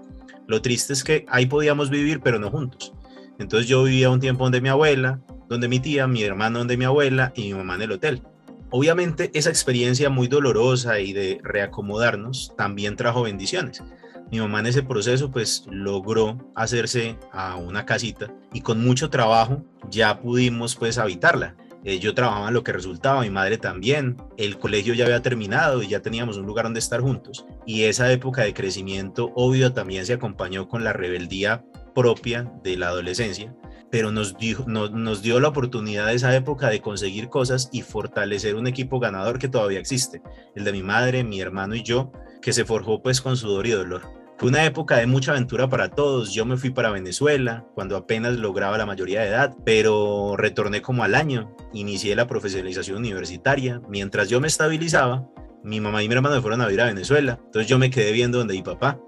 Lo 0.45 0.61
triste 0.61 0.93
es 0.93 1.03
que 1.03 1.25
ahí 1.29 1.45
podíamos 1.45 1.89
vivir 1.89 2.19
pero 2.21 2.37
no 2.37 2.51
juntos. 2.51 2.93
Entonces 3.39 3.67
yo 3.67 3.83
vivía 3.83 4.09
un 4.09 4.19
tiempo 4.19 4.43
donde 4.43 4.61
mi 4.61 4.69
abuela, 4.69 5.21
donde 5.47 5.67
mi 5.67 5.79
tía, 5.79 6.05
mi 6.05 6.21
hermano 6.21 6.59
donde 6.59 6.77
mi 6.77 6.85
abuela 6.85 7.31
y 7.35 7.43
mi 7.43 7.53
mamá 7.53 7.75
en 7.75 7.83
el 7.83 7.91
hotel. 7.93 8.21
Obviamente 8.69 9.31
esa 9.33 9.49
experiencia 9.49 10.09
muy 10.09 10.27
dolorosa 10.27 10.99
y 10.99 11.13
de 11.13 11.39
reacomodarnos 11.41 12.53
también 12.57 12.97
trajo 12.97 13.23
bendiciones. 13.23 13.81
Mi 14.29 14.39
mamá 14.39 14.59
en 14.59 14.67
ese 14.67 14.83
proceso 14.83 15.31
pues 15.31 15.63
logró 15.69 16.37
hacerse 16.53 17.17
a 17.31 17.55
una 17.55 17.85
casita 17.85 18.33
y 18.51 18.59
con 18.59 18.83
mucho 18.83 19.09
trabajo 19.09 19.63
ya 19.89 20.19
pudimos 20.19 20.75
pues 20.75 20.97
habitarla. 20.97 21.55
Eh, 21.85 21.99
yo 21.99 22.13
trabajaba 22.13 22.49
en 22.49 22.53
lo 22.53 22.63
que 22.63 22.73
resultaba, 22.73 23.21
mi 23.21 23.29
madre 23.29 23.57
también, 23.57 24.17
el 24.35 24.57
colegio 24.57 24.93
ya 24.93 25.05
había 25.05 25.21
terminado 25.21 25.81
y 25.81 25.87
ya 25.87 26.01
teníamos 26.01 26.35
un 26.35 26.45
lugar 26.45 26.65
donde 26.65 26.79
estar 26.79 26.99
juntos. 26.99 27.45
Y 27.65 27.83
esa 27.83 28.11
época 28.11 28.41
de 28.41 28.53
crecimiento 28.53 29.31
obvio 29.35 29.71
también 29.71 30.05
se 30.05 30.13
acompañó 30.13 30.67
con 30.67 30.83
la 30.83 30.91
rebeldía 30.91 31.63
propia 31.95 32.51
de 32.63 32.75
la 32.75 32.89
adolescencia, 32.89 33.55
pero 33.91 34.11
nos, 34.11 34.37
dio, 34.37 34.65
nos 34.67 35.21
dio 35.21 35.39
la 35.39 35.49
oportunidad 35.49 36.07
de 36.07 36.15
esa 36.15 36.35
época 36.35 36.69
de 36.69 36.81
conseguir 36.81 37.29
cosas 37.29 37.69
y 37.71 37.81
fortalecer 37.81 38.55
un 38.55 38.67
equipo 38.67 38.99
ganador 38.99 39.39
que 39.39 39.47
todavía 39.47 39.79
existe, 39.79 40.21
el 40.55 40.63
de 40.63 40.71
mi 40.71 40.83
madre, 40.83 41.23
mi 41.23 41.39
hermano 41.41 41.75
y 41.75 41.83
yo, 41.83 42.11
que 42.41 42.53
se 42.53 42.65
forjó 42.65 43.01
pues 43.01 43.21
con 43.21 43.37
sudor 43.37 43.67
y 43.67 43.71
dolor. 43.71 44.17
Fue 44.37 44.49
una 44.49 44.65
época 44.65 44.97
de 44.97 45.07
mucha 45.07 45.31
aventura 45.31 45.67
para 45.67 45.89
todos. 45.89 46.31
Yo 46.31 46.45
me 46.45 46.57
fui 46.57 46.69
para 46.69 46.91
Venezuela 46.91 47.65
cuando 47.73 47.97
apenas 47.97 48.37
lograba 48.37 48.77
la 48.77 48.85
mayoría 48.85 49.21
de 49.21 49.29
edad, 49.29 49.55
pero 49.65 50.35
retorné 50.37 50.83
como 50.83 51.03
al 51.03 51.15
año. 51.15 51.55
Inicié 51.73 52.15
la 52.15 52.27
profesionalización 52.27 52.97
universitaria. 52.97 53.81
Mientras 53.89 54.29
yo 54.29 54.39
me 54.39 54.47
estabilizaba, 54.47 55.27
mi 55.63 55.81
mamá 55.81 56.03
y 56.03 56.07
mi 56.07 56.13
hermano 56.13 56.39
fueron 56.39 56.61
a 56.61 56.67
vivir 56.67 56.81
a 56.81 56.85
Venezuela. 56.85 57.39
Entonces 57.45 57.67
yo 57.67 57.79
me 57.79 57.89
quedé 57.89 58.11
viendo 58.11 58.37
donde 58.37 58.53
mi 58.53 58.61
papá. 58.61 58.99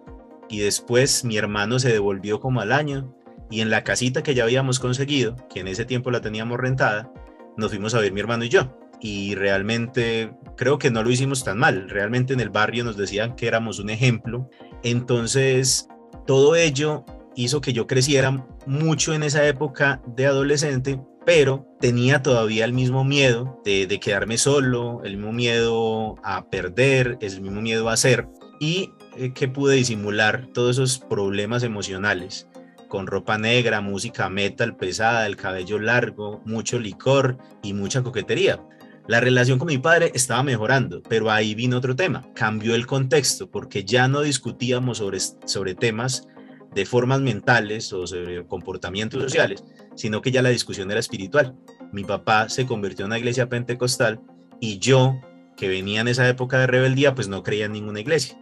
Y 0.49 0.61
después 0.61 1.23
mi 1.23 1.37
hermano 1.37 1.77
se 1.77 1.93
devolvió 1.93 2.39
como 2.39 2.61
al 2.61 2.71
año. 2.71 3.15
Y 3.49 3.61
en 3.61 3.69
la 3.69 3.83
casita 3.83 4.23
que 4.23 4.35
ya 4.35 4.43
habíamos 4.43 4.79
conseguido, 4.79 5.35
que 5.49 5.61
en 5.61 5.67
ese 5.67 5.85
tiempo 5.85 6.11
la 6.11 6.21
teníamos 6.21 6.59
rentada, 6.59 7.11
nos 7.57 7.71
fuimos 7.71 7.93
a 7.93 7.99
vivir 7.99 8.13
mi 8.13 8.19
hermano 8.21 8.43
y 8.43 8.49
yo 8.49 8.79
y 9.01 9.35
realmente 9.35 10.31
creo 10.57 10.77
que 10.77 10.91
no 10.91 11.03
lo 11.03 11.09
hicimos 11.09 11.43
tan 11.43 11.57
mal. 11.57 11.89
Realmente 11.89 12.33
en 12.33 12.39
el 12.39 12.49
barrio 12.49 12.83
nos 12.83 12.97
decían 12.97 13.35
que 13.35 13.47
éramos 13.47 13.79
un 13.79 13.89
ejemplo. 13.89 14.49
Entonces, 14.83 15.87
todo 16.25 16.55
ello 16.55 17.05
hizo 17.35 17.61
que 17.61 17.73
yo 17.73 17.87
creciera 17.87 18.45
mucho 18.65 19.13
en 19.13 19.23
esa 19.23 19.47
época 19.47 20.01
de 20.05 20.25
adolescente, 20.25 21.01
pero 21.25 21.65
tenía 21.79 22.21
todavía 22.21 22.65
el 22.65 22.73
mismo 22.73 23.03
miedo 23.03 23.61
de, 23.63 23.99
quedarme 23.99 24.37
solo, 24.37 25.01
el 25.03 25.17
mismo 25.17 25.31
miedo 25.31 26.15
a 26.23 26.49
perder, 26.49 27.17
el 27.21 27.41
mismo 27.41 27.61
miedo 27.61 27.89
a 27.89 27.93
hacer, 27.93 28.27
y 28.59 28.91
eh, 29.15 29.31
que 29.33 29.47
pude 29.47 29.75
disimular 29.75 30.47
todos 30.53 30.77
esos 30.77 30.99
problemas 30.99 31.63
emocionales 31.63 32.47
con 32.89 33.07
ropa 33.07 33.37
negra, 33.37 33.79
música 33.79 34.29
metal 34.29 34.75
pesada, 34.75 35.25
el 35.25 35.37
cabello 35.37 35.79
largo, 35.79 36.41
mucho 36.43 36.79
licor 36.79 37.37
y 37.63 37.73
mucha 37.73 38.03
coquetería. 38.03 38.61
La 39.07 39.21
relación 39.21 39.57
con 39.57 39.67
mi 39.67 39.77
padre 39.77 40.11
estaba 40.13 40.43
mejorando, 40.43 41.01
pero 41.03 41.31
ahí 41.31 41.55
vino 41.55 41.77
otro 41.77 41.95
tema. 41.95 42.27
Cambió 42.35 42.75
el 42.75 42.85
contexto 42.85 43.49
porque 43.49 43.85
ya 43.85 44.07
no 44.07 44.21
discutíamos 44.21 44.97
sobre, 44.97 45.19
sobre 45.19 45.73
temas 45.73 46.27
de 46.75 46.85
formas 46.85 47.21
mentales 47.21 47.91
o 47.93 48.05
sobre 48.05 48.45
comportamientos 48.45 49.23
sociales, 49.23 49.63
sino 49.95 50.21
que 50.21 50.31
ya 50.31 50.41
la 50.41 50.49
discusión 50.49 50.91
era 50.91 50.99
espiritual. 50.99 51.55
Mi 51.91 52.03
papá 52.03 52.49
se 52.49 52.65
convirtió 52.65 53.05
en 53.05 53.11
una 53.11 53.19
iglesia 53.19 53.49
pentecostal 53.49 54.21
y 54.59 54.77
yo, 54.77 55.19
que 55.57 55.69
venía 55.69 56.01
en 56.01 56.07
esa 56.07 56.27
época 56.27 56.59
de 56.59 56.67
rebeldía, 56.67 57.15
pues 57.15 57.27
no 57.27 57.41
creía 57.43 57.65
en 57.65 57.73
ninguna 57.73 58.01
iglesia. 58.01 58.37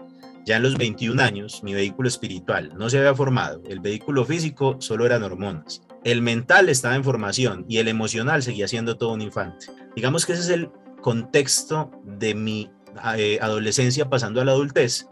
Ya 0.48 0.56
en 0.56 0.63
los 0.63 0.77
21 0.77 1.22
años, 1.22 1.62
mi 1.62 1.74
vehículo 1.74 2.08
espiritual 2.08 2.72
no 2.77 2.89
se 2.89 2.98
había 2.98 3.13
formado, 3.13 3.62
el 3.68 3.82
vehículo 3.82 4.24
físico 4.24 4.77
solo 4.80 5.06
eran 5.06 5.22
hormonas. 5.24 5.82
El 6.06 6.22
mental 6.22 6.70
estaba 6.70 6.96
en 6.96 7.04
formación 7.04 7.66
y 7.68 7.80
el 7.80 7.89
emocional 7.89 8.42
seguía 8.42 8.70
siendo 8.70 8.96
todo 8.96 9.12
un 9.12 9.22
infante. 9.22 9.66
Digamos 9.94 10.25
que 10.25 10.32
ese 10.32 10.44
es 10.44 10.50
el 10.50 10.72
contexto 11.01 11.92
de 12.06 12.34
mi 12.34 12.72
eh, 13.18 13.39
adolescencia 13.42 14.10
pasando 14.10 14.39
a 14.39 14.46
la 14.46 14.54
adultez, 14.54 15.10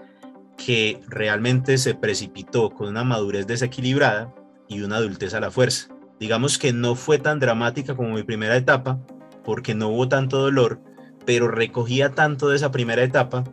que 0.56 1.02
realmente 1.10 1.78
se 1.80 1.96
precipitó 1.96 2.70
con 2.70 2.88
una 2.88 3.04
madurez 3.04 3.46
desequilibrada 3.46 4.34
y 4.70 4.84
una 4.84 4.96
adultez 4.96 5.34
a 5.34 5.42
la 5.42 5.52
fuerza. 5.52 5.90
Digamos 6.18 6.58
que 6.58 6.72
no 6.72 6.96
fue 6.96 7.18
tan 7.18 7.42
dramática 7.42 7.94
como 7.94 8.14
mi 8.14 8.24
primera 8.24 8.56
etapa, 8.56 9.06
porque 9.44 9.76
no 9.76 9.90
hubo 9.90 10.08
tanto 10.08 10.38
dolor, 10.38 10.82
pero 11.26 11.50
recogía 11.50 12.12
tanto 12.12 12.48
de 12.48 12.56
esa 12.56 12.72
primera 12.72 13.04
etapa 13.04 13.44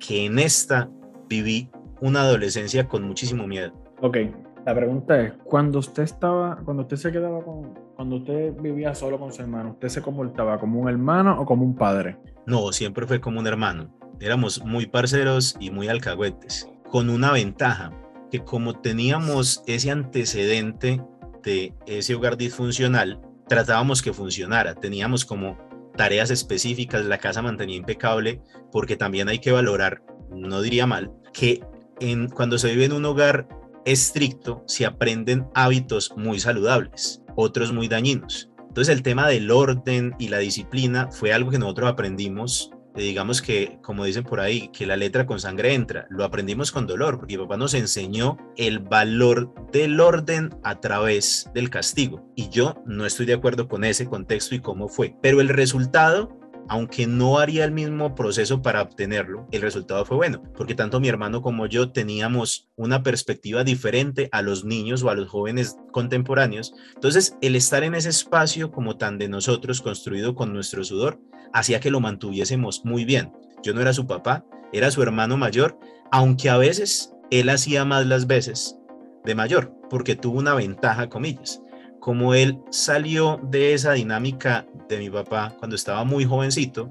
que 0.00 0.26
en 0.26 0.40
esta 0.40 0.90
viví 1.28 1.70
una 2.00 2.22
adolescencia 2.22 2.88
con 2.88 3.02
muchísimo 3.04 3.46
miedo. 3.46 3.72
Ok, 4.00 4.16
la 4.64 4.74
pregunta 4.74 5.20
es, 5.20 5.32
cuando 5.44 5.78
usted 5.78 6.02
estaba, 6.02 6.56
cuando 6.64 6.82
usted 6.82 6.96
se 6.96 7.12
quedaba 7.12 7.42
con, 7.42 7.74
cuando 7.96 8.16
usted 8.16 8.54
vivía 8.60 8.94
solo 8.94 9.18
con 9.18 9.32
su 9.32 9.42
hermano, 9.42 9.70
¿usted 9.70 9.88
se 9.88 10.02
comportaba 10.02 10.58
como 10.58 10.80
un 10.80 10.88
hermano 10.88 11.40
o 11.40 11.46
como 11.46 11.64
un 11.64 11.74
padre? 11.74 12.18
No, 12.46 12.70
siempre 12.72 13.06
fue 13.06 13.20
como 13.20 13.40
un 13.40 13.46
hermano. 13.46 13.94
Éramos 14.20 14.64
muy 14.64 14.86
parceros 14.86 15.56
y 15.60 15.70
muy 15.70 15.88
alcahuetes, 15.88 16.68
con 16.90 17.10
una 17.10 17.32
ventaja. 17.32 17.92
que 18.30 18.40
como 18.40 18.78
teníamos 18.78 19.62
ese 19.66 19.90
antecedente 19.90 21.02
de 21.42 21.72
ese 21.86 22.14
hogar 22.14 22.36
disfuncional, 22.36 23.22
tratábamos 23.48 24.02
que 24.02 24.12
funcionara, 24.12 24.74
teníamos 24.74 25.24
como 25.24 25.56
tareas 25.96 26.30
específicas, 26.30 27.04
la 27.06 27.18
casa 27.18 27.40
mantenía 27.40 27.76
impecable, 27.76 28.42
porque 28.70 28.96
también 28.96 29.28
hay 29.28 29.38
que 29.38 29.50
valorar, 29.50 30.02
no 30.30 30.60
diría 30.62 30.86
mal, 30.86 31.12
que 31.32 31.62
en, 32.00 32.28
cuando 32.28 32.58
se 32.58 32.70
vive 32.70 32.84
en 32.84 32.92
un 32.92 33.04
hogar 33.04 33.48
estricto 33.84 34.64
se 34.66 34.86
aprenden 34.86 35.46
hábitos 35.54 36.12
muy 36.16 36.40
saludables, 36.40 37.22
otros 37.36 37.72
muy 37.72 37.88
dañinos. 37.88 38.50
Entonces 38.68 38.94
el 38.94 39.02
tema 39.02 39.26
del 39.28 39.50
orden 39.50 40.14
y 40.18 40.28
la 40.28 40.38
disciplina 40.38 41.08
fue 41.10 41.32
algo 41.32 41.50
que 41.50 41.58
nosotros 41.58 41.90
aprendimos 41.90 42.70
digamos 43.02 43.42
que, 43.42 43.78
como 43.82 44.04
dicen 44.04 44.24
por 44.24 44.40
ahí, 44.40 44.68
que 44.68 44.86
la 44.86 44.96
letra 44.96 45.26
con 45.26 45.40
sangre 45.40 45.74
entra. 45.74 46.06
Lo 46.10 46.24
aprendimos 46.24 46.72
con 46.72 46.86
dolor, 46.86 47.18
porque 47.18 47.36
mi 47.36 47.44
papá 47.44 47.56
nos 47.56 47.74
enseñó 47.74 48.36
el 48.56 48.78
valor 48.80 49.52
del 49.72 50.00
orden 50.00 50.50
a 50.62 50.80
través 50.80 51.50
del 51.54 51.70
castigo. 51.70 52.30
Y 52.34 52.48
yo 52.50 52.82
no 52.86 53.06
estoy 53.06 53.26
de 53.26 53.34
acuerdo 53.34 53.68
con 53.68 53.84
ese 53.84 54.06
contexto 54.06 54.54
y 54.54 54.60
cómo 54.60 54.88
fue. 54.88 55.14
Pero 55.22 55.40
el 55.40 55.48
resultado 55.48 56.37
aunque 56.68 57.06
no 57.06 57.38
haría 57.38 57.64
el 57.64 57.72
mismo 57.72 58.14
proceso 58.14 58.62
para 58.62 58.82
obtenerlo, 58.82 59.46
el 59.52 59.62
resultado 59.62 60.04
fue 60.04 60.16
bueno, 60.16 60.42
porque 60.54 60.74
tanto 60.74 61.00
mi 61.00 61.08
hermano 61.08 61.42
como 61.42 61.66
yo 61.66 61.90
teníamos 61.90 62.68
una 62.76 63.02
perspectiva 63.02 63.64
diferente 63.64 64.28
a 64.32 64.42
los 64.42 64.64
niños 64.64 65.02
o 65.02 65.10
a 65.10 65.14
los 65.14 65.28
jóvenes 65.28 65.76
contemporáneos. 65.92 66.74
Entonces, 66.94 67.36
el 67.40 67.56
estar 67.56 67.82
en 67.84 67.94
ese 67.94 68.10
espacio 68.10 68.70
como 68.70 68.96
tan 68.96 69.18
de 69.18 69.28
nosotros, 69.28 69.80
construido 69.80 70.34
con 70.34 70.52
nuestro 70.52 70.84
sudor, 70.84 71.20
hacía 71.52 71.80
que 71.80 71.90
lo 71.90 72.00
mantuviésemos 72.00 72.84
muy 72.84 73.04
bien. 73.04 73.32
Yo 73.62 73.74
no 73.74 73.80
era 73.80 73.92
su 73.92 74.06
papá, 74.06 74.44
era 74.72 74.90
su 74.90 75.02
hermano 75.02 75.36
mayor, 75.36 75.78
aunque 76.12 76.50
a 76.50 76.58
veces 76.58 77.12
él 77.30 77.48
hacía 77.48 77.84
más 77.84 78.06
las 78.06 78.26
veces 78.26 78.76
de 79.24 79.34
mayor, 79.34 79.74
porque 79.90 80.16
tuvo 80.16 80.38
una 80.38 80.54
ventaja, 80.54 81.08
comillas 81.08 81.62
como 82.08 82.32
él 82.32 82.58
salió 82.70 83.38
de 83.50 83.74
esa 83.74 83.92
dinámica 83.92 84.66
de 84.88 84.96
mi 84.96 85.10
papá 85.10 85.54
cuando 85.58 85.76
estaba 85.76 86.04
muy 86.04 86.24
jovencito, 86.24 86.90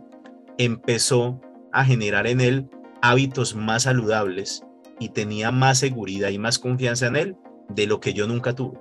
empezó 0.59 1.41
a 1.73 1.83
generar 1.83 2.27
en 2.27 2.39
él 2.39 2.69
hábitos 3.01 3.55
más 3.55 3.81
saludables 3.81 4.63
y 4.99 5.09
tenía 5.09 5.49
más 5.49 5.79
seguridad 5.79 6.29
y 6.29 6.37
más 6.37 6.59
confianza 6.59 7.07
en 7.07 7.15
él 7.15 7.35
de 7.69 7.87
lo 7.87 7.99
que 7.99 8.13
yo 8.13 8.27
nunca 8.27 8.53
tuve. 8.53 8.77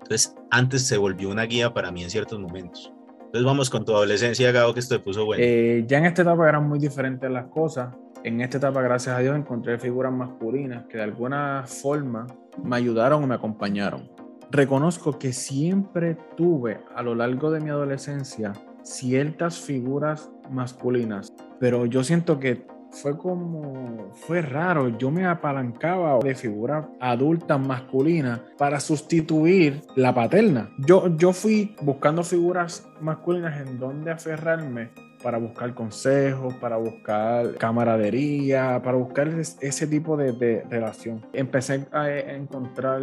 Entonces, 0.00 0.34
antes 0.50 0.86
se 0.86 0.96
volvió 0.96 1.28
una 1.28 1.42
guía 1.42 1.74
para 1.74 1.92
mí 1.92 2.02
en 2.02 2.08
ciertos 2.08 2.40
momentos. 2.40 2.90
Entonces, 3.18 3.44
vamos 3.44 3.68
con 3.68 3.84
tu 3.84 3.92
adolescencia, 3.92 4.52
Gabo, 4.52 4.72
que 4.72 4.80
esto 4.80 4.96
te 4.96 5.04
puso 5.04 5.26
bueno. 5.26 5.44
Eh, 5.44 5.84
ya 5.86 5.98
en 5.98 6.06
esta 6.06 6.22
etapa 6.22 6.48
eran 6.48 6.66
muy 6.66 6.78
diferentes 6.78 7.30
las 7.30 7.48
cosas. 7.48 7.94
En 8.22 8.40
esta 8.40 8.56
etapa, 8.56 8.80
gracias 8.80 9.18
a 9.18 9.20
Dios, 9.20 9.36
encontré 9.36 9.78
figuras 9.78 10.14
masculinas 10.14 10.86
que 10.86 10.96
de 10.96 11.02
alguna 11.02 11.64
forma 11.66 12.26
me 12.62 12.76
ayudaron 12.76 13.22
o 13.22 13.26
me 13.26 13.34
acompañaron 13.34 14.13
reconozco 14.54 15.18
que 15.18 15.32
siempre 15.32 16.16
tuve 16.36 16.80
a 16.94 17.02
lo 17.02 17.14
largo 17.14 17.50
de 17.50 17.60
mi 17.60 17.70
adolescencia 17.70 18.52
ciertas 18.82 19.58
figuras 19.58 20.30
masculinas, 20.50 21.32
pero 21.58 21.86
yo 21.86 22.04
siento 22.04 22.38
que 22.38 22.66
fue 22.90 23.18
como, 23.18 24.12
fue 24.12 24.40
raro, 24.40 24.96
yo 24.96 25.10
me 25.10 25.26
apalancaba 25.26 26.20
de 26.20 26.36
figuras 26.36 26.86
adultas 27.00 27.58
masculinas 27.58 28.40
para 28.56 28.78
sustituir 28.78 29.82
la 29.96 30.14
paterna. 30.14 30.70
Yo, 30.78 31.16
yo 31.16 31.32
fui 31.32 31.74
buscando 31.82 32.22
figuras 32.22 32.86
masculinas 33.00 33.66
en 33.66 33.80
donde 33.80 34.12
aferrarme 34.12 34.90
para 35.24 35.38
buscar 35.38 35.74
consejos, 35.74 36.52
para 36.54 36.76
buscar 36.76 37.54
camaradería, 37.54 38.80
para 38.84 38.98
buscar 38.98 39.26
ese, 39.28 39.86
tipo 39.86 40.16
de, 40.18 40.62
relación. 40.68 41.24
Empecé 41.32 41.86
a 41.92 42.10
encontrar, 42.10 43.00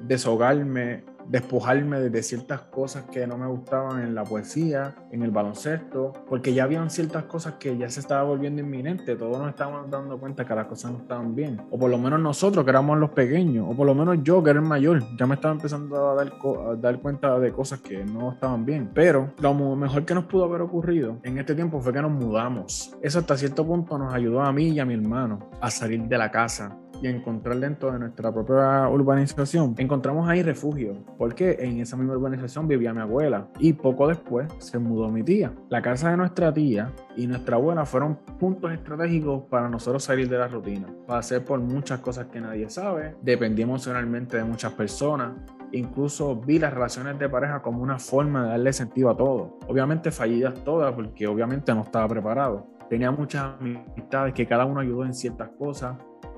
deshogarme 0.00 1.02
despojarme 1.28 2.00
de 2.00 2.22
ciertas 2.22 2.60
cosas 2.62 3.04
que 3.04 3.26
no 3.26 3.36
me 3.36 3.46
gustaban 3.46 4.02
en 4.02 4.14
la 4.14 4.24
poesía, 4.24 4.94
en 5.10 5.22
el 5.22 5.30
baloncesto, 5.30 6.12
porque 6.28 6.54
ya 6.54 6.64
habían 6.64 6.90
ciertas 6.90 7.24
cosas 7.24 7.54
que 7.54 7.76
ya 7.76 7.88
se 7.90 8.00
estaba 8.00 8.22
volviendo 8.22 8.60
inminente, 8.60 9.16
todos 9.16 9.38
nos 9.38 9.48
estábamos 9.48 9.90
dando 9.90 10.18
cuenta 10.18 10.44
que 10.44 10.54
las 10.54 10.66
cosas 10.66 10.92
no 10.92 10.98
estaban 10.98 11.34
bien, 11.34 11.60
o 11.70 11.78
por 11.78 11.90
lo 11.90 11.98
menos 11.98 12.20
nosotros 12.20 12.64
que 12.64 12.70
éramos 12.70 12.98
los 12.98 13.10
pequeños, 13.10 13.66
o 13.68 13.74
por 13.74 13.86
lo 13.86 13.94
menos 13.94 14.18
yo 14.22 14.42
que 14.42 14.50
era 14.50 14.60
el 14.60 14.66
mayor, 14.66 15.02
ya 15.18 15.26
me 15.26 15.34
estaba 15.34 15.54
empezando 15.54 16.10
a 16.10 16.14
dar, 16.14 16.32
a 16.32 16.74
dar 16.76 17.00
cuenta 17.00 17.38
de 17.38 17.52
cosas 17.52 17.80
que 17.80 18.04
no 18.04 18.32
estaban 18.32 18.64
bien, 18.64 18.90
pero 18.94 19.32
lo 19.40 19.54
mejor 19.54 20.04
que 20.04 20.14
nos 20.14 20.24
pudo 20.24 20.44
haber 20.44 20.60
ocurrido 20.60 21.18
en 21.22 21.38
este 21.38 21.54
tiempo 21.54 21.80
fue 21.80 21.92
que 21.92 22.02
nos 22.02 22.10
mudamos. 22.10 22.96
Eso 23.02 23.18
hasta 23.18 23.36
cierto 23.36 23.66
punto 23.66 23.98
nos 23.98 24.14
ayudó 24.14 24.40
a 24.42 24.52
mí 24.52 24.68
y 24.68 24.80
a 24.80 24.84
mi 24.84 24.94
hermano 24.94 25.50
a 25.60 25.70
salir 25.70 26.02
de 26.02 26.18
la 26.18 26.30
casa, 26.30 26.76
y 27.02 27.08
encontrar 27.08 27.58
dentro 27.58 27.92
de 27.92 27.98
nuestra 27.98 28.32
propia 28.32 28.88
urbanización, 28.88 29.74
encontramos 29.78 30.28
ahí 30.28 30.42
refugio, 30.42 30.96
porque 31.18 31.56
en 31.60 31.80
esa 31.80 31.96
misma 31.96 32.14
urbanización 32.14 32.68
vivía 32.68 32.92
mi 32.92 33.00
abuela 33.00 33.48
y 33.58 33.72
poco 33.72 34.08
después 34.08 34.48
se 34.58 34.78
mudó 34.78 35.08
mi 35.08 35.22
tía. 35.22 35.52
La 35.68 35.82
casa 35.82 36.10
de 36.10 36.16
nuestra 36.16 36.52
tía 36.52 36.92
y 37.16 37.26
nuestra 37.26 37.56
abuela 37.56 37.84
fueron 37.84 38.16
puntos 38.38 38.72
estratégicos 38.72 39.44
para 39.44 39.68
nosotros 39.68 40.04
salir 40.04 40.28
de 40.28 40.38
la 40.38 40.48
rutina, 40.48 40.86
hacer 41.08 41.44
por 41.44 41.60
muchas 41.60 42.00
cosas 42.00 42.26
que 42.26 42.40
nadie 42.40 42.68
sabe, 42.68 43.16
dependí 43.22 43.62
emocionalmente 43.62 44.36
de 44.36 44.44
muchas 44.44 44.72
personas, 44.72 45.32
incluso 45.72 46.36
vi 46.36 46.58
las 46.58 46.72
relaciones 46.72 47.18
de 47.18 47.28
pareja 47.28 47.62
como 47.62 47.82
una 47.82 47.98
forma 47.98 48.44
de 48.44 48.48
darle 48.50 48.72
sentido 48.72 49.10
a 49.10 49.16
todo. 49.16 49.58
Obviamente 49.68 50.10
fallidas 50.10 50.54
todas 50.64 50.92
porque 50.94 51.26
obviamente 51.26 51.74
no 51.74 51.82
estaba 51.82 52.08
preparado. 52.08 52.66
Tenía 52.88 53.10
muchas 53.10 53.54
amistades 53.60 54.32
que 54.32 54.46
cada 54.46 54.64
uno 54.64 54.80
ayudó 54.80 55.04
en 55.04 55.12
ciertas 55.12 55.48
cosas, 55.58 55.96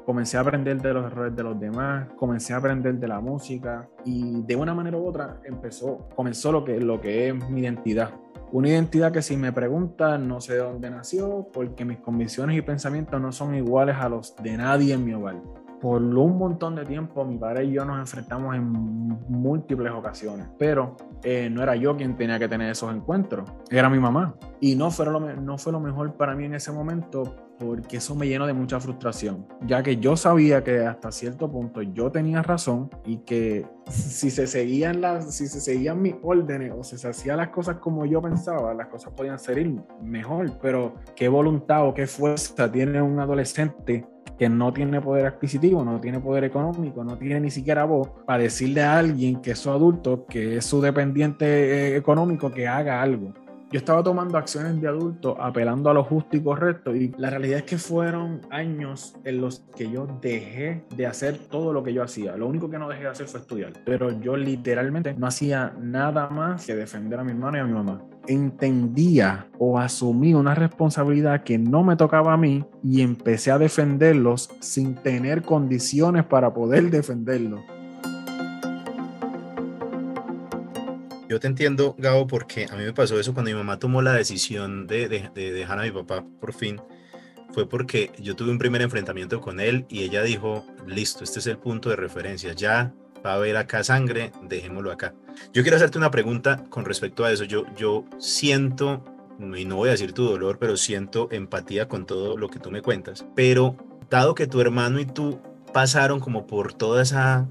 comencé 0.09 0.39
a 0.39 0.41
aprender 0.41 0.81
de 0.81 0.95
los 0.95 1.05
errores 1.05 1.37
de 1.37 1.43
los 1.43 1.61
demás, 1.61 2.09
comencé 2.17 2.55
a 2.55 2.57
aprender 2.57 2.95
de 2.95 3.07
la 3.07 3.21
música 3.21 3.87
y 4.07 4.41
de 4.41 4.57
una 4.57 4.73
manera 4.73 4.97
u 4.97 5.07
otra 5.07 5.39
empezó, 5.45 6.09
comenzó 6.17 6.51
lo 6.51 6.65
que, 6.65 6.81
lo 6.81 6.99
que 6.99 7.29
es 7.29 7.51
mi 7.51 7.61
identidad. 7.61 8.13
Una 8.51 8.71
identidad 8.71 9.13
que 9.13 9.21
si 9.21 9.37
me 9.37 9.53
preguntan 9.53 10.27
no 10.27 10.41
sé 10.41 10.55
de 10.55 10.61
dónde 10.61 10.89
nació, 10.89 11.49
porque 11.53 11.85
mis 11.85 11.99
convicciones 11.99 12.57
y 12.57 12.63
pensamientos 12.63 13.21
no 13.21 13.33
son 13.33 13.55
iguales 13.55 13.97
a 13.97 14.09
los 14.09 14.35
de 14.37 14.57
nadie 14.57 14.95
en 14.95 15.05
mi 15.05 15.13
hogar. 15.13 15.43
Por 15.79 16.01
un 16.01 16.39
montón 16.39 16.75
de 16.75 16.87
tiempo 16.87 17.27
mi 17.27 17.37
padre 17.37 17.65
y 17.67 17.73
yo 17.73 17.85
nos 17.85 17.99
enfrentamos 17.99 18.57
en 18.57 18.65
múltiples 18.65 19.93
ocasiones, 19.93 20.49
pero 20.59 20.97
eh, 21.23 21.51
no 21.51 21.63
era 21.63 21.77
yo 21.77 21.99
quien 21.99 22.17
tenía 22.17 22.39
que 22.39 22.49
tener 22.49 22.71
esos 22.71 22.95
encuentros, 22.95 23.53
era 23.71 23.91
mi 23.91 23.99
mamá. 23.99 24.35
Y 24.59 24.75
no 24.75 24.91
fue, 24.91 25.05
lo, 25.05 25.21
no 25.21 25.59
fue 25.59 25.71
lo 25.71 25.81
mejor 25.81 26.15
para 26.15 26.35
mí 26.35 26.47
en 26.47 26.55
ese 26.55 26.73
momento 26.73 27.48
porque 27.59 27.97
eso 27.97 28.15
me 28.15 28.29
llenó 28.29 28.47
de 28.47 28.53
mucha 28.53 28.79
frustración, 28.81 29.47
ya 29.67 29.83
que 29.83 29.97
yo 29.97 30.17
sabía 30.17 30.63
que 30.63 30.81
hasta 30.81 31.11
cierto 31.11 31.51
punto 31.51 31.83
yo 31.83 32.11
tenía 32.11 32.43
razón 32.43 32.91
y 33.05 33.19
que 33.19 33.67
si 33.89 34.31
se 34.31 34.47
seguían 34.47 35.01
las, 35.01 35.35
si 35.35 35.49
se 35.49 35.61
seguían 35.61 36.01
mis 36.01 36.15
órdenes 36.23 36.73
o 36.77 36.85
si 36.85 36.99
se 36.99 37.09
hacían 37.09 37.39
las 37.39 37.49
cosas 37.49 37.77
como 37.77 38.07
yo 38.07 38.23
pensaba, 38.23 38.75
las 38.75 38.89
cosas 38.89 39.13
podían 39.13 39.39
ser 39.39 39.59
mejor, 40.03 40.59
pero 40.61 40.95
qué 41.17 41.29
voluntad 41.29 41.87
o 41.87 41.95
qué 41.95 42.07
fuerza 42.07 42.71
tiene 42.71 43.03
un 43.03 43.19
adolescente 43.19 44.07
que 44.39 44.49
no 44.49 44.73
tiene 44.73 45.01
poder 45.01 45.27
adquisitivo, 45.27 45.85
no 45.85 46.01
tiene 46.01 46.21
poder 46.21 46.45
económico, 46.45 47.03
no 47.03 47.19
tiene 47.19 47.41
ni 47.41 47.51
siquiera 47.51 47.85
voz 47.85 48.09
para 48.25 48.45
decirle 48.45 48.83
a 48.83 48.99
alguien 48.99 49.43
que 49.43 49.51
es 49.51 49.59
su 49.59 49.71
adulto, 49.71 50.27
que 50.27 50.59
es 50.59 50.65
su 50.65 50.81
dependiente 50.81 51.47
eh, 51.47 51.97
económico, 51.97 52.53
que 52.53 52.69
haga 52.69 53.03
algo 53.03 53.35
yo 53.71 53.79
estaba 53.79 54.03
tomando 54.03 54.39
acciones 54.39 54.81
de 54.81 54.89
adulto 54.89 55.37
apelando 55.41 55.91
a 55.91 55.95
lo 55.95 56.03
justo 56.03 56.37
y 56.37 56.43
correcto 56.43 56.95
y 56.95 57.15
la 57.19 57.31
realidad 57.31 57.59
es 57.59 57.65
que 57.65 57.79
fueron 57.79 58.41
años 58.51 59.15
en 59.25 59.41
los 59.41 59.61
que 59.77 59.91
yo 59.91 60.07
dejé 60.23 60.85
de 60.97 61.07
hacer 61.07 61.39
todo 61.51 61.73
lo 61.73 61.83
que 61.83 61.93
yo 61.93 62.03
hacía. 62.03 62.37
Lo 62.37 62.47
único 62.47 62.71
que 62.71 62.79
no 62.79 62.89
dejé 62.89 63.03
de 63.03 63.09
hacer 63.11 63.27
fue 63.27 63.41
estudiar, 63.41 63.73
pero 63.85 64.19
yo 64.21 64.37
literalmente 64.37 65.15
no 65.15 65.27
hacía 65.27 65.75
nada 65.81 66.31
más 66.31 66.65
que 66.65 66.75
defender 66.75 67.21
a 67.21 67.25
mi 67.25 67.33
hermano 67.33 67.59
y 67.59 67.61
a 67.61 67.65
mi 67.65 67.73
mamá. 67.73 68.03
Entendía 68.27 69.49
o 69.59 69.79
asumí 69.79 70.35
una 70.35 70.55
responsabilidad 70.55 71.43
que 71.43 71.59
no 71.59 71.83
me 71.83 71.97
tocaba 71.97 72.33
a 72.33 72.37
mí 72.37 72.65
y 72.83 73.03
empecé 73.03 73.51
a 73.51 73.59
defenderlos 73.59 74.51
sin 74.61 74.95
tener 74.95 75.43
condiciones 75.43 76.25
para 76.25 76.53
poder 76.53 76.91
defenderlos. 76.91 77.61
Yo 81.29 81.39
te 81.41 81.47
entiendo, 81.47 81.95
Gabo, 81.99 82.27
porque 82.27 82.67
a 82.71 82.77
mí 82.77 82.85
me 82.85 82.95
pasó 82.95 83.21
eso 83.21 83.35
cuando 83.35 83.51
mi 83.51 83.57
mamá 83.57 83.79
tomó 83.79 84.01
la 84.01 84.15
decisión 84.15 84.87
de, 84.87 85.09
dejar 85.09 85.79
a 85.79 85.83
mi 85.83 85.91
papá 85.91 86.25
por 86.41 86.55
fin. 86.55 86.81
Fue 87.53 87.69
porque 87.69 88.13
yo 88.19 88.35
tuve 88.35 88.51
un 88.51 88.59
primer 88.59 88.81
enfrentamiento 88.81 89.41
con 89.41 89.61
él 89.61 89.85
y 89.91 90.05
ella 90.05 90.23
dijo, 90.23 90.65
listo, 90.87 91.25
este 91.25 91.41
es 91.41 91.47
el 91.47 91.59
punto 91.59 91.91
de 91.91 91.97
referencia, 91.97 92.55
ya 92.55 92.95
va 93.25 93.33
a 93.33 93.35
haber 93.35 93.59
acá 93.59 93.85
sangre, 93.85 94.33
dejémoslo 94.43 94.91
acá. 94.91 95.15
Yo 95.53 95.63
quiero 95.63 95.77
hacerte 95.77 95.99
una 95.99 96.11
pregunta 96.11 96.65
con 96.71 96.87
respecto 96.87 97.27
a 97.27 97.33
eso. 97.33 97.45
Yo, 97.45 97.65
yo 97.77 98.07
siento, 98.19 99.05
y 99.39 99.67
no 99.67 99.77
voy 99.77 99.89
a 99.89 99.93
decir 99.93 100.15
tu 100.15 100.25
dolor, 100.25 100.59
pero 100.59 100.79
siento 100.79 101.29
empatía 101.31 101.89
con 101.89 102.07
todo 102.07 102.39
lo 102.39 102.49
que 102.49 102.59
tú 102.59 102.71
me 102.71 102.81
cuentas. 102.81 103.27
Pero 103.35 103.77
dado 104.09 104.35
que 104.35 104.47
tu 104.47 104.63
hermano 104.63 104.99
y 104.99 105.05
tú 105.05 105.41
pasaron 105.75 106.21
como 106.21 106.47
por 106.47 106.73
toda 106.73 107.03
esa, 107.03 107.47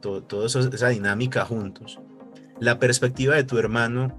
toda 0.00 0.46
esa 0.46 0.88
dinámica 0.88 1.46
juntos, 1.46 2.00
la 2.60 2.78
perspectiva 2.78 3.34
de 3.34 3.44
tu 3.44 3.58
hermano 3.58 4.18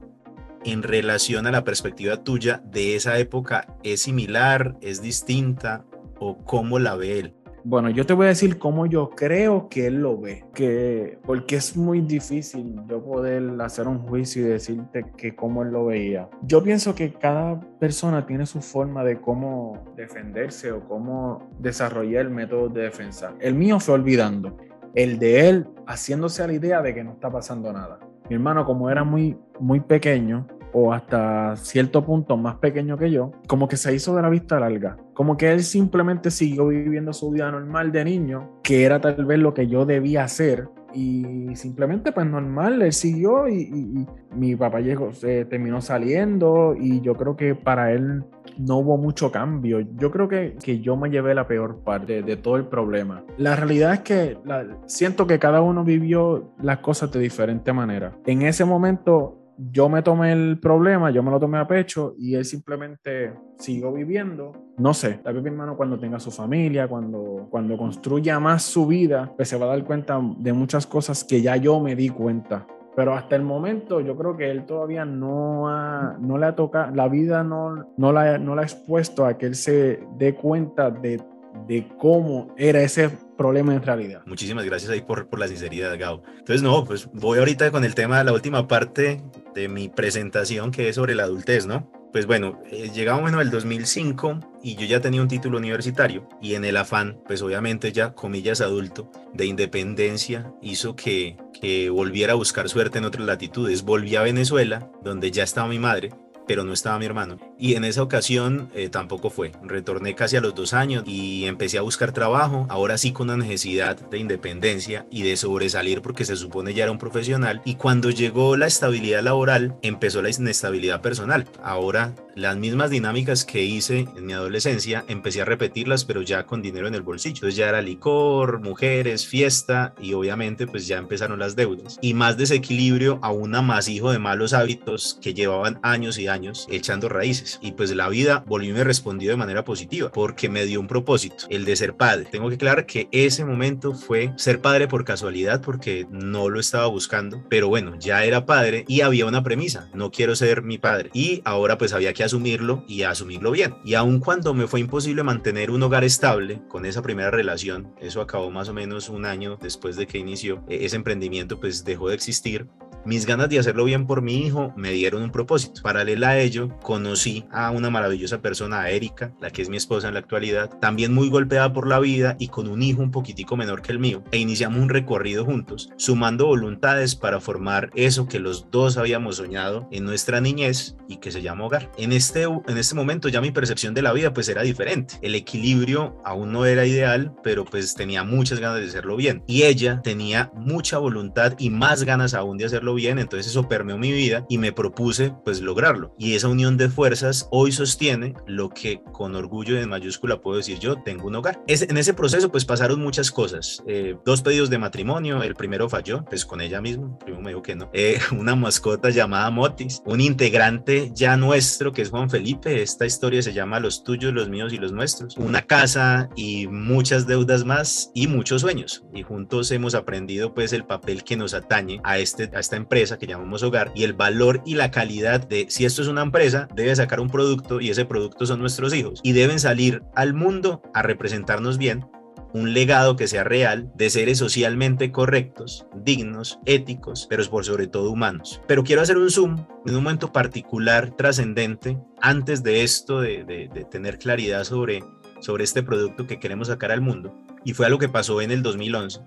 en 0.66 0.84
relación 0.84 1.48
a 1.48 1.52
la 1.52 1.64
perspectiva 1.64 2.24
tuya 2.24 2.62
de 2.66 2.96
esa 2.96 3.18
época 3.18 3.76
es 3.84 4.02
similar, 4.02 4.78
es 4.82 5.02
distinta 5.02 5.86
o 6.20 6.38
cómo 6.44 6.80
la 6.80 6.96
ve 6.96 7.20
él? 7.20 7.34
Bueno, 7.66 7.90
yo 7.90 8.06
te 8.06 8.14
voy 8.14 8.26
a 8.26 8.30
decir 8.30 8.58
cómo 8.58 8.86
yo 8.86 9.10
creo 9.10 9.68
que 9.68 9.88
él 9.88 10.02
lo 10.02 10.18
ve, 10.18 10.46
que 10.54 11.20
porque 11.26 11.58
es 11.58 11.76
muy 11.76 12.00
difícil 12.00 12.76
yo 12.88 13.04
poder 13.04 13.44
hacer 13.62 13.88
un 13.88 14.00
juicio 14.00 14.44
y 14.44 14.46
decirte 14.46 15.06
que 15.18 15.36
cómo 15.36 15.64
él 15.64 15.72
lo 15.72 15.86
veía. 15.86 16.30
Yo 16.42 16.64
pienso 16.64 16.96
que 16.96 17.14
cada 17.14 17.60
persona 17.78 18.26
tiene 18.26 18.46
su 18.46 18.62
forma 18.62 19.04
de 19.04 19.20
cómo 19.20 19.94
defenderse 19.98 20.72
o 20.72 20.88
cómo 20.88 21.50
desarrollar 21.60 22.28
el 22.28 22.32
método 22.32 22.70
de 22.70 22.84
defensa. 22.84 23.36
El 23.42 23.56
mío 23.56 23.80
fue 23.82 23.96
olvidando, 23.96 24.56
el 24.96 25.20
de 25.20 25.50
él 25.50 25.68
haciéndose 25.86 26.42
a 26.42 26.48
la 26.48 26.54
idea 26.54 26.82
de 26.82 26.94
que 26.94 27.04
no 27.04 27.12
está 27.12 27.30
pasando 27.30 27.74
nada. 27.74 28.00
Mi 28.30 28.36
hermano, 28.36 28.64
como 28.64 28.90
era 28.90 29.04
muy, 29.04 29.36
muy 29.60 29.80
pequeño, 29.80 30.46
o 30.72 30.94
hasta 30.94 31.56
cierto 31.56 32.06
punto 32.06 32.38
más 32.38 32.58
pequeño 32.58 32.98
que 32.98 33.10
yo, 33.10 33.32
como 33.48 33.68
que 33.68 33.76
se 33.76 33.94
hizo 33.94 34.16
de 34.16 34.22
la 34.22 34.30
vista 34.30 34.60
larga. 34.60 34.98
Como 35.14 35.36
que 35.36 35.52
él 35.52 35.64
simplemente 35.64 36.32
siguió 36.32 36.68
viviendo 36.68 37.12
su 37.12 37.32
vida 37.32 37.52
normal 37.52 37.92
de 37.92 38.06
niño, 38.06 38.60
que 38.64 38.84
era 38.84 39.02
tal 39.02 39.26
vez 39.26 39.40
lo 39.40 39.54
que 39.54 39.68
yo 39.68 39.86
debía 39.86 40.24
hacer. 40.24 40.70
Y 40.94 41.56
simplemente, 41.56 42.12
pues 42.12 42.26
normal, 42.26 42.82
él 42.82 42.94
siguió 42.94 43.48
y, 43.48 44.06
mi 44.36 44.56
papá 44.56 44.80
llegó, 44.80 45.12
se 45.12 45.46
terminó 45.46 45.82
saliendo 45.82 46.76
y 46.80 47.02
yo 47.02 47.16
creo 47.16 47.36
que 47.36 47.56
para 47.56 47.92
él 47.92 48.24
no 48.58 48.78
hubo 48.78 48.98
mucho 48.98 49.32
cambio. 49.32 49.80
Yo 49.80 50.12
creo 50.12 50.28
que, 50.28 50.56
que 50.62 50.80
yo 50.80 50.96
me 50.96 51.10
llevé 51.10 51.34
la 51.34 51.48
peor 51.48 51.80
parte 51.84 52.22
de, 52.22 52.38
todo 52.38 52.58
el 52.58 52.66
problema. 52.66 53.24
La 53.38 53.56
realidad 53.56 53.94
es 53.94 54.00
que 54.02 54.38
siento 54.86 55.26
que 55.28 55.40
cada 55.40 55.62
uno 55.62 55.84
vivió 55.84 56.54
las 56.62 56.78
cosas 56.80 57.12
de 57.12 57.20
diferente 57.20 57.74
manera. 57.74 58.14
En 58.26 58.44
ese 58.44 58.66
momento 58.66 59.39
yo 59.72 59.90
me 59.90 60.02
tomé 60.02 60.32
el 60.32 60.58
problema, 60.60 61.12
yo 61.12 61.22
me 61.22 61.32
lo 61.32 61.40
tomé 61.40 61.58
a 61.58 61.68
pecho 61.68 62.16
y 62.18 62.36
él 62.36 62.46
simplemente 62.46 63.34
siguió 63.58 63.92
viviendo. 63.92 64.54
No 64.78 64.94
sé, 64.94 65.20
tal 65.24 65.34
vez 65.34 65.44
mi 65.44 65.50
hermano 65.50 65.76
cuando 65.76 66.00
tenga 66.00 66.20
su 66.20 66.32
familia, 66.32 66.88
cuando, 66.88 67.48
cuando 67.50 67.78
construya 67.78 68.40
más 68.40 68.64
su 68.64 68.88
vida, 68.88 69.34
pues 69.36 69.50
se 69.50 69.58
va 69.58 69.66
a 69.66 69.70
dar 69.70 69.84
cuenta 69.84 70.20
de 70.38 70.54
muchas 70.54 70.88
cosas 70.88 71.24
que 71.24 71.42
ya 71.42 71.58
yo 71.58 71.80
me 71.82 71.96
di 71.96 72.10
cuenta. 72.10 72.66
Pero 72.96 73.14
hasta 73.14 73.36
el 73.36 73.44
momento 73.44 74.02
yo 74.02 74.16
creo 74.18 74.36
que 74.36 74.50
él 74.50 74.66
todavía 74.66 75.06
no, 75.06 75.70
ha, 75.70 76.18
no 76.20 76.38
le 76.38 76.46
ha 76.46 76.56
tocado, 76.56 76.96
la 76.96 77.08
vida 77.08 77.44
no, 77.44 77.86
no, 77.98 78.12
la, 78.12 78.38
no 78.38 78.56
la 78.56 78.62
ha 78.62 78.66
expuesto 78.66 79.26
a 79.26 79.38
que 79.38 79.46
él 79.46 79.56
se 79.56 80.04
dé 80.18 80.36
cuenta 80.36 80.90
de, 80.90 81.22
de 81.68 81.88
cómo 81.98 82.54
era 82.58 82.82
ese 82.82 83.10
problema 83.38 83.74
en 83.74 83.84
realidad. 83.84 84.22
Muchísimas 84.26 84.66
gracias 84.66 84.92
ahí 84.92 85.02
por, 85.02 85.28
por 85.28 85.40
la 85.40 85.48
sinceridad, 85.48 85.98
Gao. 85.98 86.24
Entonces, 86.38 86.62
no, 86.62 86.84
pues 86.84 87.10
voy 87.14 87.40
ahorita 87.40 87.72
con 87.72 87.84
el 87.86 87.96
tema 87.96 88.18
de 88.18 88.26
la 88.26 88.34
última 88.34 88.68
parte 88.68 89.24
de 89.56 89.70
mi 89.70 89.90
presentación, 89.90 90.72
que 90.72 90.90
es 90.90 90.96
sobre 90.96 91.16
la 91.16 91.24
adultez, 91.24 91.66
¿no? 91.66 91.92
Pues 92.12 92.26
bueno, 92.26 92.60
llegamos 92.72 93.32
en 93.32 93.40
el 93.40 93.52
2005 93.52 94.40
y 94.64 94.76
yo 94.76 94.88
ya 94.88 95.00
tenía 95.00 95.22
un 95.22 95.28
título 95.28 95.60
universitario 95.60 96.28
y 96.42 96.56
en 96.56 96.66
el 96.66 96.76
afán, 96.76 97.20
pues 97.28 97.44
obviamente 97.44 97.92
ya, 97.92 98.14
comillas, 98.14 98.62
adulto, 98.62 99.12
de 99.34 99.46
independencia, 99.46 100.52
hizo 100.60 100.96
que, 100.96 101.38
que 101.62 101.92
volviera 101.92 102.34
a 102.34 102.36
buscar 102.36 102.68
suerte 102.68 102.98
en 102.98 103.06
otras 103.06 103.28
latitudes. 103.28 103.84
Volví 103.84 104.16
a 104.16 104.24
Venezuela, 104.24 104.92
donde 105.04 105.30
ya 105.30 105.44
estaba 105.44 105.68
mi 105.68 105.78
madre, 105.78 106.10
pero 106.48 106.64
no 106.64 106.74
estaba 106.74 106.98
mi 106.98 107.06
hermano. 107.06 107.38
Y 107.60 107.76
en 107.76 107.84
esa 107.84 108.02
ocasión 108.02 108.70
eh, 108.74 108.88
tampoco 108.88 109.30
fue. 109.30 109.52
Retorné 109.62 110.16
casi 110.16 110.38
a 110.38 110.42
los 110.42 110.56
dos 110.56 110.74
años 110.74 111.04
y 111.06 111.46
empecé 111.46 111.78
a 111.78 111.82
buscar 111.82 112.14
trabajo, 112.14 112.66
ahora 112.70 112.98
sí 112.98 113.12
con 113.12 113.30
una 113.30 113.44
necesidad 113.44 114.00
de 114.10 114.18
independencia 114.18 115.06
y 115.12 115.24
de 115.24 115.36
sobresalir 115.36 116.02
porque 116.02 116.24
se 116.24 116.38
supone 116.38 116.74
ya 116.74 116.84
era 116.84 116.92
un 116.92 116.98
profesional. 116.98 117.62
Y 117.66 117.76
cuando 117.76 118.12
llegó 118.12 118.56
la 118.56 118.68
estabilidad 118.68 119.24
laboral, 119.24 119.76
empezó 119.82 120.22
la 120.22 120.30
inestabilidad 120.30 121.02
personal. 121.02 121.48
Ahora 121.62 122.16
las 122.40 122.56
mismas 122.56 122.90
dinámicas 122.90 123.44
que 123.44 123.64
hice 123.64 124.08
en 124.16 124.26
mi 124.26 124.32
adolescencia, 124.32 125.04
empecé 125.10 125.42
a 125.42 125.46
repetirlas, 125.46 126.06
pero 126.06 126.22
ya 126.22 126.46
con 126.46 126.62
dinero 126.62 126.88
en 126.88 126.96
el 126.96 127.02
bolsillo. 127.02 127.36
Entonces 127.36 127.58
ya 127.58 127.68
era 127.68 127.82
licor, 127.82 128.62
mujeres, 128.62 129.28
fiesta 129.28 129.94
y 130.02 130.14
obviamente 130.14 130.66
pues 130.66 130.88
ya 130.88 130.98
empezaron 130.98 131.40
las 131.40 131.58
deudas. 131.58 132.00
Y 132.02 132.14
más 132.14 132.38
desequilibrio 132.38 133.20
a 133.22 133.32
un 133.32 133.56
amasijo 133.56 134.12
de 134.12 134.20
malos 134.20 134.54
hábitos 134.54 135.20
que 135.22 135.34
llevaban 135.34 135.80
años 135.84 136.18
y 136.18 136.28
años 136.28 136.66
echando 136.70 137.10
raíces. 137.10 137.49
Y 137.62 137.72
pues 137.72 137.96
la 137.96 138.10
vida 138.10 138.44
volvió 138.46 138.70
y 138.70 138.74
me 138.74 138.84
respondió 138.84 139.32
de 139.32 139.38
manera 139.38 139.64
positiva 139.64 140.12
porque 140.12 140.50
me 140.50 140.66
dio 140.66 140.80
un 140.80 140.88
propósito, 140.88 141.46
el 141.50 141.66
de 141.66 141.76
ser 141.76 141.96
padre. 141.96 142.28
Tengo 142.32 142.50
que 142.50 142.56
aclarar 142.56 142.86
que 142.86 143.08
ese 143.12 143.46
momento 143.46 143.94
fue 143.94 144.34
ser 144.38 144.62
padre 144.62 144.88
por 144.88 145.06
casualidad 145.06 145.62
porque 145.62 146.06
no 146.12 146.50
lo 146.50 146.60
estaba 146.60 146.88
buscando, 146.88 147.44
pero 147.50 147.68
bueno, 147.68 147.96
ya 148.00 148.24
era 148.26 148.46
padre 148.46 148.86
y 148.88 149.02
había 149.02 149.26
una 149.26 149.44
premisa, 149.44 149.90
no 149.94 150.12
quiero 150.12 150.36
ser 150.36 150.62
mi 150.62 150.78
padre. 150.78 151.10
Y 151.14 151.42
ahora 151.46 151.78
pues 151.78 151.94
había 151.94 152.14
que 152.14 152.24
asumirlo 152.24 152.84
y 152.88 153.04
asumirlo 153.04 153.52
bien. 153.52 153.76
Y 153.84 153.96
aun 153.96 154.20
cuando 154.20 154.54
me 154.54 154.68
fue 154.68 154.80
imposible 154.80 155.24
mantener 155.24 155.72
un 155.72 155.84
hogar 155.84 156.04
estable 156.04 156.62
con 156.68 156.86
esa 156.86 157.02
primera 157.02 157.32
relación, 157.32 157.94
eso 158.00 158.22
acabó 158.22 158.52
más 158.52 158.70
o 158.70 158.74
menos 158.74 159.10
un 159.10 159.26
año 159.26 159.58
después 159.62 159.96
de 159.96 160.08
que 160.08 160.18
inició 160.18 160.64
e-, 160.68 160.86
ese 160.86 160.96
emprendimiento, 160.96 161.60
pues 161.60 161.84
dejó 161.84 162.10
de 162.10 162.16
existir 162.16 162.68
mis 163.10 163.26
ganas 163.26 163.50
de 163.50 163.58
hacerlo 163.58 163.86
bien 163.86 164.06
por 164.06 164.22
mi 164.22 164.46
hijo 164.46 164.72
me 164.78 164.92
dieron 164.92 165.24
un 165.24 165.32
propósito. 165.32 165.82
Paralela 165.82 166.30
a 166.30 166.40
ello, 166.40 166.70
conocí 166.84 167.44
a 167.52 167.72
una 167.72 167.90
maravillosa 167.90 168.40
persona, 168.40 168.82
a 168.82 168.92
Erika, 168.92 169.34
la 169.42 169.50
que 169.50 169.64
es 169.64 169.70
mi 169.70 169.78
esposa 169.78 170.10
en 170.10 170.14
la 170.14 170.20
actualidad, 170.20 170.70
también 170.80 171.12
muy 171.12 171.28
golpeada 171.28 171.74
por 171.74 171.88
la 171.88 172.00
vida 172.00 172.36
y 172.38 172.50
con 172.50 172.68
un 172.68 172.84
hijo 172.84 173.02
un 173.02 173.10
poquitico 173.10 173.58
menor 173.58 173.82
que 173.82 173.92
el 173.92 173.98
mío, 173.98 174.24
e 174.32 174.38
iniciamos 174.38 174.80
un 174.80 174.90
recorrido 174.90 175.44
juntos, 175.44 175.90
sumando 175.98 176.46
voluntades 176.46 177.16
para 177.16 177.42
formar 177.42 177.90
eso 177.96 178.28
que 178.28 178.38
los 178.38 178.70
dos 178.70 178.98
habíamos 178.98 179.38
soñado 179.38 179.88
en 179.92 180.06
nuestra 180.06 180.40
niñez 180.40 180.96
y 181.08 181.18
que 181.18 181.32
se 181.32 181.42
llama 181.42 181.66
hogar. 181.66 181.92
En 181.98 182.12
este, 182.12 182.44
en 182.44 182.78
este 182.78 182.94
momento 182.94 183.28
ya 183.28 183.42
mi 183.42 183.50
percepción 183.50 183.96
de 183.96 184.04
la 184.04 184.14
vida 184.14 184.36
pues 184.36 184.50
era 184.50 184.62
diferente. 184.62 185.16
El 185.24 185.34
equilibrio 185.34 186.22
aún 186.24 186.52
no 186.52 186.68
era 186.68 186.86
ideal, 186.86 187.34
pero 187.44 187.66
pues 187.66 187.96
tenía 187.96 188.24
muchas 188.24 188.60
ganas 188.60 188.82
de 188.82 188.86
hacerlo 188.86 189.16
bien. 189.16 189.42
Y 189.48 189.64
ella 189.64 190.00
tenía 190.04 190.52
mucha 190.54 191.00
voluntad 191.00 191.56
y 191.58 191.72
más 191.72 192.04
ganas 192.04 192.36
aún 192.36 192.60
de 192.60 192.66
hacerlo 192.66 192.94
bien, 192.94 192.99
entonces 193.08 193.48
eso 193.48 193.68
permeó 193.68 193.98
mi 193.98 194.12
vida 194.12 194.46
y 194.50 194.58
me 194.58 194.72
propuse 194.72 195.34
pues 195.44 195.62
lograrlo. 195.62 196.14
Y 196.18 196.36
esa 196.36 196.48
unión 196.48 196.78
de 196.78 196.90
fuerzas 196.90 197.48
hoy 197.52 197.72
sostiene 197.72 198.34
lo 198.46 198.70
que 198.70 199.02
con 199.12 199.36
orgullo 199.36 199.80
en 199.80 199.90
mayúscula 199.90 200.42
puedo 200.42 200.58
decir 200.58 200.80
yo, 200.80 201.02
tengo 201.04 201.28
un 201.28 201.36
hogar. 201.36 201.62
Es, 201.68 201.82
en 201.82 201.98
ese 201.98 202.14
proceso 202.14 202.52
pues 202.52 202.66
pasaron 202.66 203.02
muchas 203.02 203.32
cosas, 203.32 203.84
eh, 203.88 204.16
dos 204.26 204.42
pedidos 204.42 204.70
de 204.70 204.78
matrimonio, 204.78 205.42
el 205.44 205.56
primero 205.56 205.90
falló, 205.90 206.26
pues 206.26 206.46
con 206.46 206.62
ella 206.62 206.82
misma, 206.82 207.18
primero 207.20 207.42
me 207.42 207.50
dijo 207.50 207.62
que 207.62 207.76
no, 207.76 207.90
eh, 207.94 208.20
una 208.38 208.56
mascota 208.56 209.10
llamada 209.10 209.50
Motis, 209.50 210.02
un 210.06 210.22
integrante 210.22 211.12
ya 211.14 211.38
nuestro 211.38 211.92
que 211.92 212.02
es 212.02 212.10
Juan 212.10 212.30
Felipe, 212.30 212.82
esta 212.82 213.06
historia 213.06 213.42
se 213.42 213.54
llama 213.54 213.80
Los 213.80 214.04
tuyos, 214.04 214.34
los 214.34 214.50
míos 214.50 214.74
y 214.74 214.78
los 214.78 214.92
nuestros, 214.92 215.38
una 215.38 215.62
casa 215.62 216.30
y 216.36 216.68
muchas 216.68 217.28
deudas 217.28 217.66
más 217.66 218.12
y 218.14 218.28
muchos 218.28 218.62
sueños 218.62 219.04
y 219.14 219.24
juntos 219.24 219.72
hemos 219.72 219.96
aprendido 219.96 220.54
pues 220.54 220.74
el 220.74 220.86
papel 220.86 221.24
que 221.24 221.38
nos 221.38 221.54
atañe 221.54 222.00
a, 222.04 222.18
este, 222.18 222.50
a 222.54 222.60
esta 222.60 222.76
empresa 222.80 223.20
que 223.20 223.28
llamamos 223.28 223.62
hogar 223.62 223.92
y 223.94 224.04
el 224.04 224.14
valor 224.14 224.64
y 224.66 224.76
la 224.76 224.92
calidad 224.92 225.48
de 225.48 225.68
si 225.70 225.86
esto 225.86 226.02
es 226.02 226.08
una 226.08 226.24
empresa, 226.24 226.68
debe 226.76 226.96
sacar 226.96 227.20
un 227.20 227.30
producto 227.30 227.80
y 227.80 227.90
ese 227.90 228.06
producto 228.06 228.46
son 228.46 228.60
nuestros 228.60 228.94
hijos 228.94 229.20
y 229.24 229.34
deben 229.34 229.60
salir 229.60 230.02
al 230.16 230.34
mundo 230.34 230.82
a 230.94 231.04
representarnos 231.04 231.78
bien 231.78 232.06
un 232.54 232.74
legado 232.74 233.16
que 233.16 233.28
sea 233.28 233.44
real 233.44 233.92
de 233.96 234.10
seres 234.10 234.40
socialmente 234.40 235.12
correctos, 235.12 235.86
dignos, 235.96 236.60
éticos, 236.66 237.28
pero 237.30 237.48
por 237.50 237.66
sobre 237.66 237.88
todo 237.88 238.12
humanos. 238.12 238.62
Pero 238.68 238.84
quiero 238.84 239.02
hacer 239.02 239.18
un 239.18 239.30
zoom 239.30 239.66
en 239.86 239.96
un 239.96 240.04
momento 240.04 240.32
particular, 240.32 241.16
trascendente, 241.16 242.00
antes 242.22 242.64
de 242.64 242.84
esto, 242.84 243.22
de, 243.22 243.70
tener 243.92 244.18
claridad 244.18 244.64
sobre, 244.64 245.04
sobre 245.42 245.64
este 245.64 245.84
producto 245.84 246.28
que 246.28 246.40
queremos 246.40 246.68
sacar 246.68 246.92
al 246.92 247.02
mundo. 247.02 247.36
Y 247.64 247.74
fue 247.74 247.86
algo 247.86 248.00
que 248.00 248.10
pasó 248.10 248.42
en 248.42 248.52
el 248.52 248.64
2011 248.64 249.20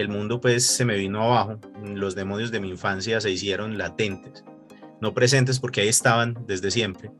el 0.00 0.08
mundo 0.08 0.40
pues 0.40 0.66
se 0.66 0.84
me 0.84 0.96
vino 0.96 1.22
abajo, 1.22 1.60
los 1.84 2.14
demonios 2.14 2.50
de 2.50 2.60
mi 2.60 2.68
infancia 2.70 3.20
se 3.20 3.30
hicieron 3.30 3.78
latentes, 3.78 4.44
no 5.00 5.14
presentes 5.14 5.60
porque 5.60 5.82
ahí 5.82 5.88
estaban 5.88 6.44
desde 6.46 6.70
siempre, 6.70 7.10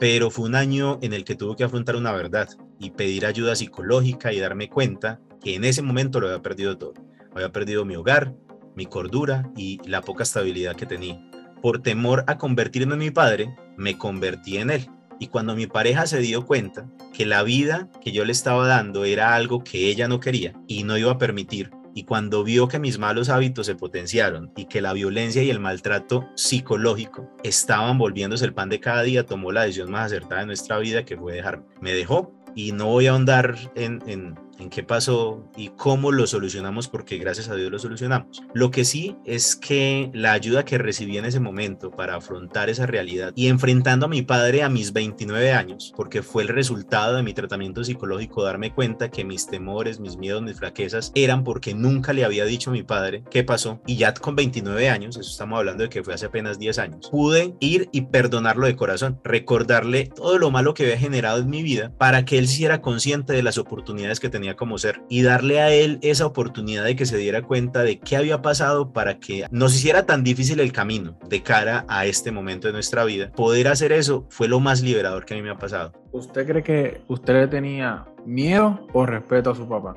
pero 0.00 0.30
fue 0.30 0.46
un 0.46 0.54
año 0.54 0.98
en 1.02 1.12
el 1.12 1.24
que 1.24 1.34
tuve 1.34 1.56
que 1.56 1.64
afrontar 1.64 1.94
una 1.94 2.12
verdad 2.12 2.48
y 2.78 2.90
pedir 2.90 3.26
ayuda 3.26 3.54
psicológica 3.54 4.32
y 4.32 4.40
darme 4.40 4.70
cuenta 4.70 5.20
que 5.42 5.54
en 5.54 5.64
ese 5.64 5.82
momento 5.82 6.20
lo 6.20 6.28
había 6.28 6.40
perdido 6.40 6.78
todo. 6.78 6.94
Había 7.34 7.52
perdido 7.52 7.84
mi 7.84 7.96
hogar, 7.96 8.34
mi 8.74 8.86
cordura 8.86 9.50
y 9.56 9.78
la 9.86 10.00
poca 10.00 10.22
estabilidad 10.22 10.74
que 10.74 10.86
tenía. 10.86 11.20
Por 11.60 11.82
temor 11.82 12.24
a 12.26 12.38
convertirme 12.38 12.94
en 12.94 13.00
mi 13.00 13.10
padre, 13.10 13.54
me 13.76 13.98
convertí 13.98 14.56
en 14.56 14.70
él. 14.70 14.88
Y 15.18 15.26
cuando 15.26 15.54
mi 15.54 15.66
pareja 15.66 16.06
se 16.06 16.20
dio 16.20 16.46
cuenta 16.46 16.90
que 17.12 17.26
la 17.26 17.42
vida 17.42 17.90
que 18.00 18.10
yo 18.10 18.24
le 18.24 18.32
estaba 18.32 18.66
dando 18.66 19.04
era 19.04 19.34
algo 19.34 19.62
que 19.62 19.90
ella 19.90 20.08
no 20.08 20.18
quería 20.18 20.54
y 20.66 20.84
no 20.84 20.96
iba 20.96 21.12
a 21.12 21.18
permitir 21.18 21.70
y 21.94 22.04
cuando 22.04 22.44
vio 22.44 22.68
que 22.68 22.78
mis 22.78 22.98
malos 22.98 23.28
hábitos 23.28 23.66
se 23.66 23.74
potenciaron 23.74 24.52
y 24.56 24.66
que 24.66 24.80
la 24.80 24.92
violencia 24.92 25.42
y 25.42 25.50
el 25.50 25.60
maltrato 25.60 26.28
psicológico 26.34 27.30
estaban 27.42 27.98
volviéndose 27.98 28.44
el 28.44 28.54
pan 28.54 28.68
de 28.68 28.80
cada 28.80 29.02
día, 29.02 29.26
tomó 29.26 29.52
la 29.52 29.62
decisión 29.62 29.90
más 29.90 30.06
acertada 30.06 30.40
de 30.40 30.46
nuestra 30.46 30.78
vida 30.78 31.04
que 31.04 31.16
fue 31.16 31.34
dejarme. 31.34 31.64
Me 31.80 31.92
dejó 31.92 32.32
y 32.54 32.72
no 32.72 32.86
voy 32.86 33.06
a 33.06 33.12
ahondar 33.12 33.56
en, 33.74 34.02
en 34.06 34.34
qué 34.68 34.82
pasó 34.82 35.48
y 35.56 35.68
cómo 35.68 36.12
lo 36.12 36.26
solucionamos, 36.26 36.88
porque 36.88 37.18
gracias 37.18 37.48
a 37.48 37.54
Dios 37.54 37.70
lo 37.70 37.78
solucionamos. 37.78 38.42
Lo 38.52 38.70
que 38.70 38.84
sí 38.84 39.16
es 39.24 39.56
que 39.56 40.10
la 40.12 40.32
ayuda 40.32 40.64
que 40.64 40.78
recibí 40.78 41.16
en 41.18 41.24
ese 41.24 41.40
momento 41.40 41.90
para 41.90 42.16
afrontar 42.16 42.68
esa 42.68 42.86
realidad 42.86 43.32
y 43.34 43.48
enfrentando 43.48 44.06
a 44.06 44.08
mi 44.08 44.22
padre 44.22 44.62
a 44.62 44.68
mis 44.68 44.92
29 44.92 45.52
años, 45.52 45.92
porque 45.96 46.22
fue 46.22 46.42
el 46.42 46.48
resultado 46.48 47.16
de 47.16 47.22
mi 47.22 47.32
tratamiento 47.32 47.84
psicológico 47.84 48.42
darme 48.42 48.74
cuenta 48.74 49.10
que 49.10 49.24
mis 49.24 49.46
temores, 49.46 50.00
mis 50.00 50.16
miedos, 50.16 50.42
mis 50.42 50.58
fraquezas 50.58 51.12
eran 51.14 51.44
porque 51.44 51.74
nunca 51.74 52.12
le 52.12 52.24
había 52.24 52.44
dicho 52.44 52.70
a 52.70 52.72
mi 52.72 52.82
padre 52.82 53.24
qué 53.30 53.44
pasó. 53.44 53.80
Y 53.86 53.96
ya 53.96 54.14
con 54.14 54.36
29 54.36 54.88
años, 54.88 55.16
eso 55.16 55.30
estamos 55.30 55.58
hablando 55.58 55.84
de 55.84 55.88
que 55.88 56.02
fue 56.02 56.14
hace 56.14 56.26
apenas 56.26 56.58
10 56.58 56.78
años, 56.78 57.08
pude 57.10 57.54
ir 57.60 57.88
y 57.92 58.02
perdonarlo 58.02 58.66
de 58.66 58.76
corazón, 58.76 59.20
recordarle 59.24 60.10
todo 60.14 60.38
lo 60.38 60.50
malo 60.50 60.74
que 60.74 60.84
había 60.84 60.98
generado 60.98 61.38
en 61.38 61.50
mi 61.50 61.62
vida 61.62 61.92
para 61.98 62.24
que 62.24 62.38
él 62.38 62.48
se 62.48 62.54
hiciera 62.54 62.80
consciente 62.80 63.32
de 63.32 63.42
las 63.42 63.58
oportunidades 63.58 64.20
que 64.20 64.28
tenía 64.28 64.49
como 64.56 64.78
ser 64.78 65.02
y 65.08 65.22
darle 65.22 65.60
a 65.60 65.72
él 65.72 65.98
esa 66.02 66.26
oportunidad 66.26 66.84
de 66.84 66.96
que 66.96 67.06
se 67.06 67.16
diera 67.16 67.42
cuenta 67.42 67.82
de 67.82 67.98
qué 67.98 68.16
había 68.16 68.42
pasado 68.42 68.92
para 68.92 69.18
que 69.18 69.46
nos 69.50 69.74
hiciera 69.74 70.06
tan 70.06 70.24
difícil 70.24 70.60
el 70.60 70.72
camino 70.72 71.18
de 71.28 71.42
cara 71.42 71.84
a 71.88 72.06
este 72.06 72.30
momento 72.32 72.68
de 72.68 72.72
nuestra 72.72 73.04
vida. 73.04 73.30
Poder 73.32 73.68
hacer 73.68 73.92
eso 73.92 74.26
fue 74.30 74.48
lo 74.48 74.60
más 74.60 74.82
liberador 74.82 75.24
que 75.24 75.34
a 75.34 75.36
mí 75.36 75.42
me 75.42 75.50
ha 75.50 75.58
pasado. 75.58 75.92
¿Usted 76.12 76.46
cree 76.46 76.62
que 76.62 77.02
usted 77.08 77.34
le 77.34 77.48
tenía 77.48 78.06
miedo 78.24 78.86
o 78.92 79.06
respeto 79.06 79.50
a 79.50 79.54
su 79.54 79.68
papá? 79.68 79.94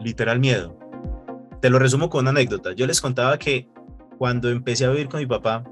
Literal 0.00 0.38
miedo. 0.40 0.78
Te 1.60 1.70
lo 1.70 1.78
resumo 1.78 2.10
con 2.10 2.22
una 2.22 2.30
anécdota. 2.30 2.72
Yo 2.72 2.86
les 2.86 3.00
contaba 3.00 3.38
que 3.38 3.68
cuando 4.18 4.50
empecé 4.50 4.84
a 4.84 4.90
vivir 4.90 5.08
con 5.08 5.20
mi 5.20 5.26
papá, 5.26 5.64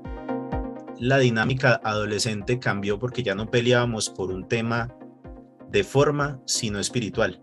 la 0.98 1.18
dinámica 1.18 1.80
adolescente 1.82 2.58
cambió 2.58 2.98
porque 2.98 3.22
ya 3.22 3.34
no 3.34 3.50
peleábamos 3.50 4.10
por 4.10 4.30
un 4.30 4.46
tema 4.46 4.94
de 5.70 5.84
forma, 5.84 6.40
sino 6.46 6.78
espiritual. 6.78 7.40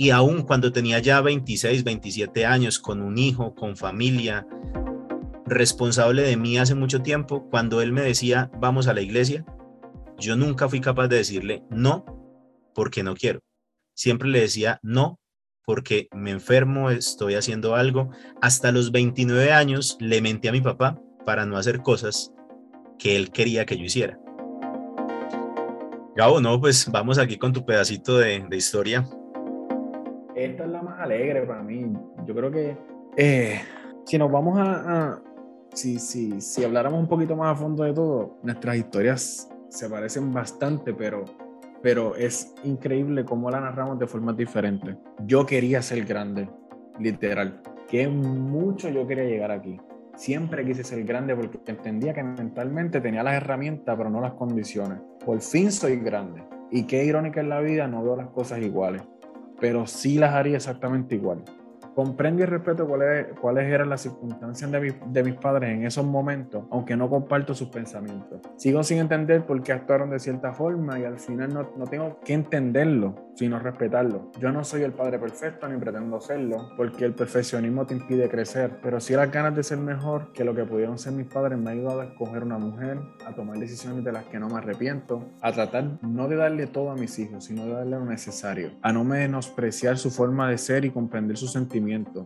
Y 0.00 0.08
aún 0.12 0.44
cuando 0.44 0.72
tenía 0.72 0.98
ya 0.98 1.20
26, 1.20 1.84
27 1.84 2.46
años, 2.46 2.78
con 2.78 3.02
un 3.02 3.18
hijo, 3.18 3.54
con 3.54 3.76
familia, 3.76 4.46
responsable 5.44 6.22
de 6.22 6.38
mí 6.38 6.56
hace 6.56 6.74
mucho 6.74 7.02
tiempo, 7.02 7.50
cuando 7.50 7.82
él 7.82 7.92
me 7.92 8.00
decía, 8.00 8.50
vamos 8.58 8.86
a 8.86 8.94
la 8.94 9.02
iglesia, 9.02 9.44
yo 10.16 10.36
nunca 10.36 10.70
fui 10.70 10.80
capaz 10.80 11.08
de 11.08 11.16
decirle 11.16 11.64
no 11.68 12.06
porque 12.74 13.02
no 13.02 13.14
quiero. 13.14 13.40
Siempre 13.94 14.30
le 14.30 14.40
decía 14.40 14.80
no 14.82 15.20
porque 15.66 16.08
me 16.12 16.30
enfermo, 16.30 16.88
estoy 16.88 17.34
haciendo 17.34 17.74
algo. 17.74 18.08
Hasta 18.40 18.72
los 18.72 18.92
29 18.92 19.52
años 19.52 19.98
le 20.00 20.22
mentí 20.22 20.48
a 20.48 20.52
mi 20.52 20.62
papá 20.62 20.98
para 21.26 21.44
no 21.44 21.58
hacer 21.58 21.82
cosas 21.82 22.32
que 22.98 23.16
él 23.16 23.30
quería 23.32 23.66
que 23.66 23.76
yo 23.76 23.84
hiciera. 23.84 24.18
Gabo, 26.16 26.40
no, 26.40 26.58
pues 26.58 26.90
vamos 26.90 27.18
aquí 27.18 27.36
con 27.36 27.52
tu 27.52 27.66
pedacito 27.66 28.16
de, 28.16 28.46
historia. 28.52 29.06
Esta 30.40 30.64
es 30.64 30.70
la 30.70 30.80
más 30.80 30.98
alegre 30.98 31.42
para 31.42 31.62
mí. 31.62 31.92
Yo 32.24 32.34
creo 32.34 32.50
que 32.50 32.74
eh, 33.14 33.60
si 34.06 34.16
nos 34.16 34.32
vamos 34.32 34.58
a, 34.58 35.20
si, 35.74 35.98
si, 35.98 36.40
si 36.40 36.64
habláramos 36.64 36.98
un 36.98 37.08
poquito 37.08 37.36
más 37.36 37.52
a 37.52 37.60
fondo 37.60 37.84
de 37.84 37.92
todo, 37.92 38.38
nuestras 38.42 38.76
historias 38.76 39.50
se 39.68 39.90
parecen 39.90 40.32
bastante, 40.32 40.94
pero, 40.94 41.26
pero 41.82 42.16
es 42.16 42.54
increíble 42.64 43.22
cómo 43.22 43.50
la 43.50 43.60
narramos 43.60 43.98
de 43.98 44.06
formas 44.06 44.34
diferentes. 44.34 44.96
Yo 45.26 45.44
quería 45.44 45.82
ser 45.82 46.06
grande, 46.06 46.48
literal. 46.98 47.60
Que 47.86 48.08
mucho 48.08 48.88
yo 48.88 49.06
quería 49.06 49.24
llegar 49.24 49.50
aquí. 49.50 49.78
Siempre 50.16 50.64
quise 50.64 50.84
ser 50.84 51.04
grande 51.04 51.36
porque 51.36 51.60
entendía 51.66 52.14
que 52.14 52.22
mentalmente 52.22 53.02
tenía 53.02 53.22
las 53.22 53.34
herramientas, 53.34 53.94
pero 53.94 54.08
no 54.08 54.22
las 54.22 54.32
condiciones. 54.32 55.00
Por 55.22 55.38
fin 55.42 55.70
soy 55.70 55.96
grande. 55.96 56.42
Y 56.70 56.84
qué 56.86 57.04
irónica 57.04 57.40
en 57.40 57.50
la 57.50 57.60
vida, 57.60 57.86
no 57.88 58.02
veo 58.02 58.16
las 58.16 58.28
cosas 58.28 58.60
iguales, 58.60 59.02
pero 59.60 59.86
sí 59.86 60.18
las 60.18 60.34
haría 60.34 60.56
exactamente 60.56 61.14
igual 61.14 61.44
comprendo 61.94 62.42
y 62.42 62.46
respeto 62.46 62.86
cuáles, 62.86 63.26
cuáles 63.40 63.66
eran 63.66 63.88
las 63.88 64.02
circunstancias 64.02 64.70
de, 64.70 64.94
de, 65.06 65.24
mis 65.24 65.34
padres 65.34 65.70
en 65.70 65.84
esos 65.84 66.04
momentos, 66.04 66.64
aunque 66.70 66.96
no 66.96 67.08
comparto 67.08 67.54
sus 67.54 67.68
pensamientos. 67.68 68.40
Sigo 68.56 68.82
sin 68.82 68.98
entender 68.98 69.44
por 69.44 69.62
qué 69.62 69.72
actuaron 69.72 70.10
de 70.10 70.18
cierta 70.18 70.52
forma 70.52 70.98
y 70.98 71.04
al 71.04 71.18
final 71.18 71.52
no, 71.52 71.70
no 71.76 71.86
tengo 71.86 72.18
que 72.24 72.34
entenderlo, 72.34 73.32
sino 73.34 73.58
respetarlo. 73.58 74.30
Yo 74.38 74.52
no 74.52 74.64
soy 74.64 74.82
el 74.82 74.92
padre 74.92 75.18
perfecto 75.18 75.68
ni 75.68 75.78
pretendo 75.78 76.20
serlo, 76.20 76.70
porque 76.76 77.04
el 77.04 77.14
perfeccionismo 77.14 77.86
te 77.86 77.94
impide 77.94 78.28
crecer, 78.28 78.78
pero 78.82 79.00
sí 79.00 79.14
las 79.14 79.30
ganas 79.30 79.56
de 79.56 79.62
ser 79.62 79.78
mejor 79.78 80.32
que 80.32 80.44
lo 80.44 80.54
que 80.54 80.64
pudieron 80.64 80.98
ser 80.98 81.12
mis 81.12 81.26
padres 81.26 81.58
me 81.58 81.70
ha 81.70 81.72
ayudado 81.72 82.00
a 82.00 82.04
escoger 82.04 82.42
una 82.42 82.58
mujer, 82.58 82.98
a 83.26 83.34
tomar 83.34 83.58
decisiones 83.58 84.04
de 84.04 84.12
las 84.12 84.24
que 84.24 84.38
no 84.38 84.48
me 84.48 84.58
arrepiento, 84.58 85.24
a 85.40 85.52
tratar 85.52 85.98
no 86.02 86.28
de 86.28 86.36
darle 86.36 86.66
todo 86.66 86.90
a 86.90 86.96
mis 86.96 87.18
hijos, 87.18 87.44
sino 87.44 87.64
de 87.64 87.72
darle 87.72 87.98
lo 87.98 88.04
necesario, 88.04 88.70
a 88.82 88.92
no 88.92 89.04
menospreciar 89.04 89.98
su 89.98 90.10
forma 90.10 90.48
de 90.48 90.58
ser 90.58 90.84
y 90.84 90.90
comprender 90.90 91.36
sus 91.36 91.52
sentimientos 91.52 91.79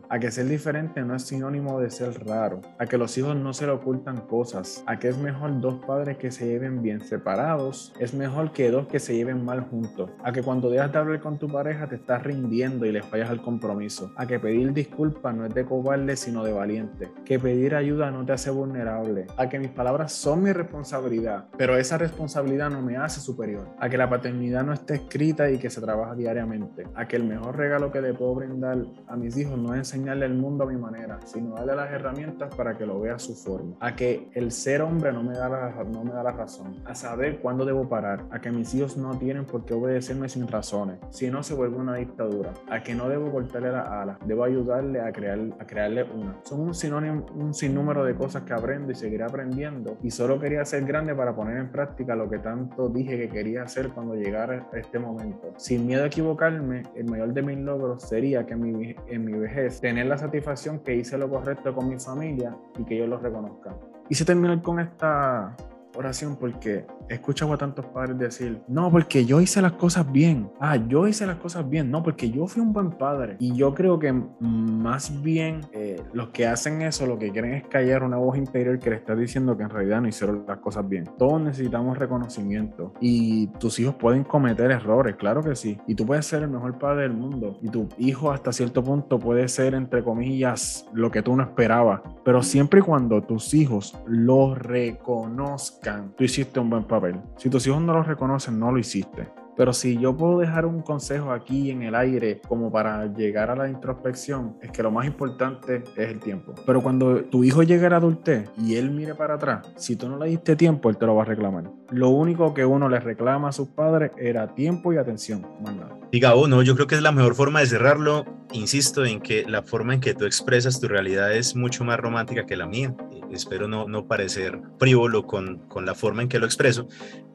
a 0.09 0.19
que 0.19 0.31
ser 0.31 0.47
diferente 0.47 1.03
no 1.03 1.15
es 1.15 1.23
sinónimo 1.23 1.81
de 1.81 1.91
ser 1.91 2.27
raro, 2.27 2.61
a 2.79 2.87
que 2.87 2.99
los 2.99 3.17
hijos 3.19 3.37
no 3.37 3.53
se 3.53 3.67
le 3.67 3.73
ocultan 3.73 4.23
cosas, 4.23 4.83
a 4.87 4.99
que 4.99 5.09
es 5.09 5.19
mejor 5.19 5.61
dos 5.61 5.85
padres 5.87 6.17
que 6.17 6.31
se 6.31 6.47
lleven 6.47 6.83
bien 6.83 7.01
separados, 7.01 7.93
es 7.99 8.15
mejor 8.15 8.53
que 8.53 8.71
dos 8.71 8.87
que 8.87 8.99
se 8.99 9.15
lleven 9.15 9.45
mal 9.45 9.61
juntos, 9.61 10.11
a 10.23 10.33
que 10.33 10.43
cuando 10.43 10.71
dejas 10.71 10.93
de 10.93 10.99
hablar 10.99 11.21
con 11.21 11.39
tu 11.39 11.49
pareja 11.49 11.89
te 11.89 11.97
estás 11.97 12.23
rindiendo 12.23 12.85
y 12.87 12.93
le 12.93 13.03
fallas 13.03 13.31
al 13.31 13.43
compromiso, 13.43 14.13
a 14.17 14.27
que 14.27 14.41
pedir 14.41 14.73
disculpas 14.73 15.35
no 15.35 15.47
es 15.47 15.55
de 15.55 15.65
cobarde 15.65 16.17
sino 16.17 16.45
de 16.45 16.53
valiente, 16.53 17.11
que 17.25 17.39
pedir 17.39 17.75
ayuda 17.75 18.11
no 18.11 18.25
te 18.25 18.33
hace 18.33 18.51
vulnerable, 18.51 19.27
a 19.37 19.49
que 19.49 19.59
mis 19.59 19.71
palabras 19.71 20.13
son 20.13 20.43
mi 20.43 20.53
responsabilidad, 20.53 21.47
pero 21.57 21.77
esa 21.77 21.99
responsabilidad 21.99 22.71
no 22.71 22.83
me 22.83 22.97
hace 22.97 23.21
superior, 23.21 23.69
a 23.79 23.89
que 23.89 23.99
la 23.99 24.09
paternidad 24.09 24.65
no 24.65 24.73
esté 24.73 24.95
escrita 24.95 25.51
y 25.51 25.59
que 25.59 25.71
se 25.71 25.81
trabaja 25.81 26.15
diariamente, 26.15 26.87
a 26.95 27.07
que 27.07 27.17
el 27.17 27.25
mejor 27.25 27.57
regalo 27.57 27.93
que 27.93 28.01
le 28.01 28.15
puedo 28.15 28.35
brindar 28.35 28.79
a 29.07 29.17
mis 29.17 29.37
hijos 29.37 29.44
no 29.51 29.75
es 29.75 29.79
enseñarle 29.79 30.27
el 30.27 30.35
mundo 30.35 30.65
a 30.65 30.67
mi 30.67 30.77
manera, 30.77 31.19
sino 31.25 31.55
darle 31.55 31.77
las 31.77 31.91
herramientas 31.91 32.55
para 32.55 32.77
que 32.77 32.87
lo 32.87 33.01
vea 33.01 33.17
a 33.17 33.19
su 33.19 33.35
forma. 33.35 33.77
A 33.81 33.95
que 33.95 34.29
el 34.35 34.51
ser 34.51 34.83
hombre 34.83 35.13
no 35.13 35.23
me 35.23 35.35
da 35.35 35.49
la, 35.49 35.85
no 35.85 36.05
me 36.05 36.13
da 36.13 36.23
la 36.23 36.33
razón. 36.33 36.77
A 36.85 36.95
saber 36.95 37.41
cuándo 37.41 37.65
debo 37.65 37.89
parar. 37.89 38.25
A 38.31 38.41
que 38.41 38.51
mis 38.51 38.75
hijos 38.75 38.97
no 38.97 39.17
tienen 39.19 39.45
por 39.45 39.65
qué 39.65 39.75
obedecerme 39.75 40.29
sin 40.29 40.49
razones. 40.49 40.99
Si 41.11 41.31
no, 41.31 41.43
se 41.43 41.55
vuelve 41.55 41.77
una 41.77 41.97
dictadura. 41.97 42.53
A 42.69 42.83
que 42.83 42.95
no 42.95 43.09
debo 43.09 43.31
cortarle 43.31 43.73
las 43.73 43.89
alas. 43.89 44.19
Debo 44.27 44.45
ayudarle 44.45 45.01
a, 45.01 45.13
crear, 45.13 45.39
a 45.59 45.67
crearle 45.67 46.05
una. 46.05 46.37
Son 46.43 46.61
un 46.61 46.75
sinónimo, 46.75 47.27
un 47.35 47.55
sinnúmero 47.55 48.05
de 48.05 48.15
cosas 48.15 48.43
que 48.43 48.53
aprendo 48.53 48.93
y 48.93 48.95
seguiré 48.95 49.25
aprendiendo. 49.25 49.99
Y 50.03 50.11
solo 50.11 50.39
quería 50.39 50.65
ser 50.65 50.85
grande 50.85 51.15
para 51.15 51.35
poner 51.35 51.59
en 51.59 51.71
práctica 51.71 52.17
lo 52.17 52.29
que 52.29 52.39
tanto 52.39 52.89
dije 52.89 53.19
que 53.19 53.29
quería 53.29 53.63
hacer 53.63 53.91
cuando 53.91 54.15
llegara 54.15 54.69
este 54.73 54.99
momento. 54.99 55.53
Sin 55.57 55.87
miedo 55.87 56.05
a 56.05 56.07
equivocarme, 56.07 56.83
el 56.95 57.07
mayor 57.07 57.33
de 57.33 57.43
mis 57.43 57.59
logros 57.59 58.03
sería 58.03 58.47
que 58.47 58.57
mi, 58.57 58.95
en 59.09 59.25
mi 59.25 59.33
vejez, 59.41 59.81
tener 59.81 60.07
la 60.07 60.19
satisfacción 60.19 60.81
que 60.81 60.95
hice 60.95 61.19
lo 61.19 61.29
correcto 61.29 61.75
con 61.75 61.89
mi 61.89 61.99
familia 61.99 62.57
y 62.79 62.85
que 62.85 62.97
ellos 62.97 63.09
lo 63.09 63.19
reconozcan. 63.19 63.75
se 64.15 64.25
terminar 64.25 64.63
con 64.63 64.81
esta 64.81 65.57
oración 65.97 66.37
porque 66.37 66.87
escuchado 67.09 67.53
a 67.53 67.59
tantos 67.59 67.87
padres 67.87 68.19
decir, 68.19 68.61
no, 68.69 68.91
porque 68.91 69.25
yo 69.25 69.41
hice 69.41 69.61
las 69.63 69.73
cosas 69.73 70.11
bien. 70.11 70.51
Ah, 70.61 70.77
yo 70.77 71.07
hice 71.07 71.27
las 71.27 71.37
cosas 71.37 71.69
bien. 71.69 71.91
No, 71.91 72.03
porque 72.03 72.31
yo 72.31 72.47
fui 72.47 72.63
un 72.63 72.73
buen 72.73 72.91
padre. 72.93 73.37
Y 73.39 73.55
yo 73.55 73.75
creo 73.75 73.99
que 73.99 74.13
más 74.41 75.23
bien 75.23 75.61
eh, 75.73 76.03
los 76.13 76.29
que 76.29 76.47
hacen 76.47 76.83
eso, 76.83 77.07
lo 77.07 77.19
que 77.19 77.31
quieren 77.31 77.55
es 77.55 77.67
callar 77.67 78.03
una 78.03 78.17
voz 78.17 78.37
interior 78.37 78.79
que 78.79 78.91
le 78.91 78.97
está 78.97 79.15
diciendo 79.15 79.57
que 79.57 79.65
en 79.65 79.71
realidad 79.71 80.01
no 80.01 80.09
hicieron 80.09 80.45
las 80.47 80.59
cosas 80.59 80.89
bien. 80.89 81.05
Todos 81.19 81.41
necesitamos 81.41 81.99
reconocimiento. 81.99 82.93
Y 83.01 83.49
tus 83.59 83.79
hijos 83.79 83.95
pueden 83.95 84.25
cometer 84.25 84.71
errores, 84.71 85.17
claro 85.17 85.43
que 85.43 85.57
sí. 85.57 85.79
Y 85.87 85.95
tú 85.95 86.07
puedes 86.07 86.27
ser 86.27 86.43
el 86.43 86.51
mejor 86.51 86.79
padre 86.79 87.03
del 87.03 87.15
mundo. 87.15 87.59
Y 87.63 87.69
tu 87.69 87.89
hijo 87.99 88.31
hasta 88.31 88.53
cierto 88.53 88.83
punto 88.83 89.19
puede 89.19 89.49
ser, 89.49 89.75
entre 89.75 90.03
comillas, 90.03 90.87
lo 90.93 91.11
que 91.11 91.23
tú 91.23 91.37
no 91.37 91.43
esperabas. 91.43 92.01
Pero 92.25 92.43
siempre 92.43 92.81
y 92.81 92.83
cuando 92.83 93.23
tus 93.23 93.55
hijos 93.55 93.99
lo 94.07 94.55
reconozcan 94.55 96.15
tú 96.17 96.25
hiciste 96.25 96.61
un 96.61 96.71
buen 96.71 96.85
papel. 96.95 97.21
Si 97.37 97.51
tus 97.51 97.67
hijos 97.67 97.81
no 97.83 97.93
lo 97.93 98.03
reconocen, 98.03 98.59
no 98.59 98.73
lo 98.73 98.79
hiciste. 98.79 99.29
Pero 99.57 99.73
si 99.73 99.99
yo 99.99 100.17
puedo 100.17 100.39
dejar 100.39 100.67
un 100.67 100.83
consejo 100.83 101.31
aquí 101.31 101.71
en 101.71 101.83
el 101.83 101.95
aire 101.95 102.41
como 102.49 102.73
para 102.73 103.07
llegar 103.07 103.51
a 103.51 103.57
la 103.57 103.69
introspección, 103.69 104.57
es 104.61 104.71
que 104.73 104.83
lo 104.83 104.91
más 104.91 105.07
importante 105.07 105.85
es 105.97 106.11
el 106.11 106.19
tiempo. 106.19 106.55
Pero 106.67 106.83
cuando 106.83 107.25
tu 107.25 107.45
hijo 107.45 107.63
llegue 107.63 107.87
a 107.87 107.91
la 107.91 107.97
adultez 107.99 108.51
y 108.59 108.75
él 108.75 108.91
mire 108.91 109.15
para 109.15 109.35
atrás, 109.35 109.73
si 109.77 109.97
tú 109.97 110.09
no 110.09 110.19
le 110.19 110.29
diste 110.29 110.57
tiempo, 110.57 110.91
él 110.91 110.97
te 110.97 111.07
lo 111.07 111.15
va 111.15 111.23
a 111.23 111.27
reclamar. 111.27 111.71
Lo 111.91 112.09
único 112.09 112.53
que 112.53 112.65
uno 112.65 112.89
le 112.89 112.99
reclama 112.99 113.49
a 113.51 113.53
sus 113.53 113.69
padres 113.69 114.11
era 114.19 114.55
tiempo 114.55 114.93
y 114.93 114.97
atención, 114.97 115.47
más 115.63 115.77
nada. 115.77 115.97
Diga, 116.11 116.35
oh, 116.35 116.49
no, 116.49 116.63
yo 116.63 116.75
creo 116.75 116.87
que 116.87 116.97
es 116.97 117.03
la 117.03 117.13
mejor 117.13 117.35
forma 117.35 117.61
de 117.61 117.67
cerrarlo. 117.67 118.25
Insisto 118.53 119.05
en 119.05 119.21
que 119.21 119.45
la 119.49 119.63
forma 119.63 119.95
en 119.95 120.01
que 120.01 120.15
tú 120.15 120.27
expresas 120.27 120.81
tu 120.81 120.87
realidad 120.89 121.33
es 121.33 121.57
mucho 121.57 121.85
más 121.85 121.99
romántica 121.99 122.47
que 122.47 122.57
la 122.57 122.67
mía. 122.67 122.95
Espero 123.33 123.69
no, 123.69 123.89
no 123.89 124.07
parecer 124.07 124.61
frívolo 124.79 125.27
con, 125.27 125.59
con 125.69 125.87
la 125.87 125.95
forma 125.95 126.23
en 126.23 126.29
que 126.29 126.39
lo 126.39 126.47
expreso, 126.47 126.89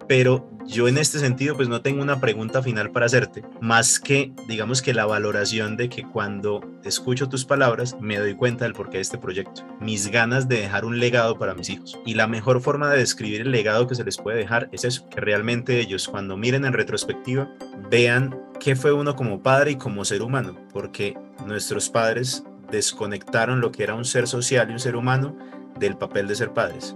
pero 0.09 0.49
yo 0.65 0.87
en 0.87 0.97
este 0.97 1.19
sentido 1.19 1.55
pues 1.55 1.69
no 1.69 1.83
tengo 1.83 2.01
una 2.01 2.19
pregunta 2.19 2.63
final 2.63 2.89
para 2.91 3.05
hacerte, 3.05 3.43
más 3.61 3.99
que 3.99 4.33
digamos 4.47 4.81
que 4.81 4.95
la 4.95 5.05
valoración 5.05 5.77
de 5.77 5.87
que 5.87 6.01
cuando 6.01 6.61
escucho 6.83 7.29
tus 7.29 7.45
palabras 7.45 7.95
me 8.01 8.17
doy 8.17 8.33
cuenta 8.33 8.65
del 8.65 8.73
porqué 8.73 8.97
de 8.97 9.01
este 9.01 9.19
proyecto, 9.19 9.63
mis 9.79 10.09
ganas 10.09 10.47
de 10.47 10.61
dejar 10.61 10.83
un 10.83 10.99
legado 10.99 11.37
para 11.37 11.53
mis 11.53 11.69
hijos. 11.69 11.99
Y 12.07 12.15
la 12.15 12.25
mejor 12.25 12.59
forma 12.59 12.89
de 12.89 12.97
describir 12.97 13.41
el 13.41 13.51
legado 13.51 13.85
que 13.85 13.93
se 13.93 14.03
les 14.03 14.17
puede 14.17 14.39
dejar 14.39 14.67
es 14.71 14.83
eso, 14.83 15.07
que 15.09 15.21
realmente 15.21 15.79
ellos 15.79 16.07
cuando 16.07 16.37
miren 16.37 16.65
en 16.65 16.73
retrospectiva 16.73 17.47
vean 17.91 18.35
qué 18.59 18.75
fue 18.75 18.91
uno 18.91 19.15
como 19.15 19.43
padre 19.43 19.71
y 19.71 19.75
como 19.75 20.05
ser 20.05 20.23
humano, 20.23 20.57
porque 20.73 21.15
nuestros 21.45 21.87
padres 21.87 22.43
desconectaron 22.71 23.61
lo 23.61 23.71
que 23.71 23.83
era 23.83 23.93
un 23.93 24.05
ser 24.05 24.27
social 24.27 24.69
y 24.69 24.73
un 24.73 24.79
ser 24.79 24.95
humano 24.95 25.37
del 25.79 25.97
papel 25.97 26.27
de 26.27 26.35
ser 26.35 26.53
padres. 26.53 26.95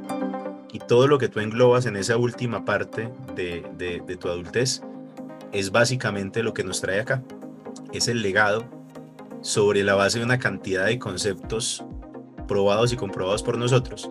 Y 0.71 0.79
todo 0.79 1.07
lo 1.07 1.19
que 1.19 1.29
tú 1.29 1.39
englobas 1.39 1.85
en 1.85 1.95
esa 1.95 2.17
última 2.17 2.65
parte 2.65 3.11
de, 3.35 3.63
de 3.77 4.17
tu 4.17 4.27
adultez 4.27 4.81
es 5.51 5.71
básicamente 5.71 6.43
lo 6.43 6.53
que 6.53 6.63
nos 6.63 6.81
trae 6.81 6.99
acá. 6.99 7.23
Es 7.93 8.07
el 8.07 8.21
legado 8.21 8.65
sobre 9.41 9.83
la 9.83 9.93
base 9.93 10.19
de 10.19 10.25
una 10.25 10.39
cantidad 10.39 10.85
de 10.85 10.97
conceptos 10.97 11.83
probados 12.47 12.93
y 12.93 12.95
comprobados 12.95 13.43
por 13.43 13.57
nosotros, 13.57 14.09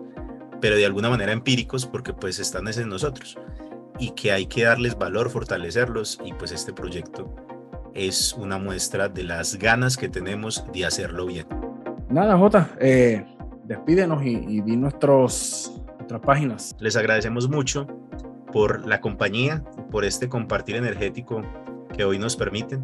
pero 0.61 0.75
de 0.75 0.85
alguna 0.85 1.09
manera 1.09 1.31
empíricos 1.31 1.85
porque 1.85 2.13
pues 2.13 2.39
están 2.39 2.67
en 2.67 2.89
nosotros 2.89 3.37
y 3.99 4.11
que 4.11 4.31
hay 4.31 4.45
que 4.45 4.63
darles 4.63 4.97
valor, 4.97 5.29
fortalecerlos 5.29 6.19
y 6.23 6.33
pues 6.33 6.51
este 6.51 6.73
proyecto 6.73 7.33
es 7.93 8.33
una 8.33 8.57
muestra 8.57 9.09
de 9.09 9.23
las 9.23 9.57
ganas 9.57 9.97
que 9.97 10.09
tenemos 10.09 10.63
de 10.73 10.85
hacerlo 10.85 11.25
bien. 11.25 11.47
Nada, 12.09 12.37
Jota, 12.37 12.69
eh, 12.79 13.25
despídenos 13.63 14.23
y, 14.23 14.29
y 14.29 14.61
di 14.61 14.75
nuestros, 14.75 15.81
nuestras 15.97 16.21
páginas. 16.21 16.75
Les 16.79 16.95
agradecemos 16.95 17.49
mucho 17.49 17.87
por 18.51 18.87
la 18.87 19.01
compañía, 19.01 19.63
por 19.91 20.05
este 20.05 20.29
compartir 20.29 20.75
energético 20.75 21.41
que 21.95 22.05
hoy 22.05 22.19
nos 22.19 22.35
permiten. 22.35 22.83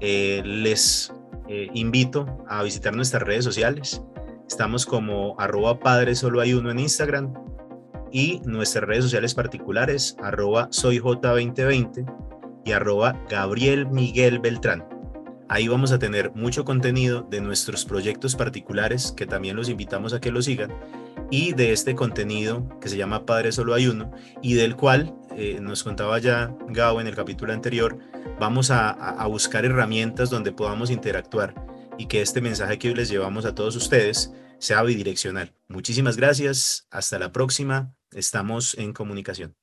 Eh, 0.00 0.42
les 0.44 1.12
eh, 1.48 1.68
invito 1.74 2.26
a 2.48 2.62
visitar 2.62 2.94
nuestras 2.94 3.22
redes 3.22 3.44
sociales. 3.44 4.02
Estamos 4.48 4.86
como 4.86 5.38
arroba 5.38 5.78
padre 5.78 6.14
solo 6.14 6.40
hay 6.40 6.54
uno 6.54 6.70
en 6.70 6.78
Instagram 6.78 7.32
y 8.10 8.40
nuestras 8.44 8.84
redes 8.84 9.04
sociales 9.04 9.34
particulares 9.34 10.16
arroba 10.22 10.68
soyj2020 10.70 12.04
y 12.64 12.72
arroba 12.72 13.18
Gabriel 13.28 13.86
Miguel 13.86 14.38
Beltrán. 14.38 14.91
Ahí 15.52 15.68
vamos 15.68 15.92
a 15.92 15.98
tener 15.98 16.32
mucho 16.34 16.64
contenido 16.64 17.26
de 17.28 17.42
nuestros 17.42 17.84
proyectos 17.84 18.36
particulares 18.36 19.12
que 19.14 19.26
también 19.26 19.54
los 19.54 19.68
invitamos 19.68 20.14
a 20.14 20.20
que 20.22 20.30
lo 20.30 20.40
sigan 20.40 20.72
y 21.30 21.52
de 21.52 21.72
este 21.72 21.94
contenido 21.94 22.66
que 22.80 22.88
se 22.88 22.96
llama 22.96 23.26
Padre 23.26 23.52
Solo 23.52 23.74
Hay 23.74 23.86
Uno 23.86 24.10
y 24.40 24.54
del 24.54 24.76
cual 24.76 25.14
eh, 25.36 25.58
nos 25.60 25.84
contaba 25.84 26.18
ya 26.20 26.56
Gao 26.68 27.02
en 27.02 27.06
el 27.06 27.14
capítulo 27.14 27.52
anterior, 27.52 27.98
vamos 28.40 28.70
a, 28.70 28.92
a 28.92 29.26
buscar 29.26 29.66
herramientas 29.66 30.30
donde 30.30 30.52
podamos 30.52 30.90
interactuar 30.90 31.54
y 31.98 32.06
que 32.06 32.22
este 32.22 32.40
mensaje 32.40 32.78
que 32.78 32.88
hoy 32.88 32.94
les 32.94 33.10
llevamos 33.10 33.44
a 33.44 33.54
todos 33.54 33.76
ustedes 33.76 34.32
sea 34.58 34.82
bidireccional. 34.82 35.52
Muchísimas 35.68 36.16
gracias, 36.16 36.86
hasta 36.90 37.18
la 37.18 37.30
próxima, 37.30 37.94
estamos 38.10 38.74
en 38.78 38.94
comunicación. 38.94 39.54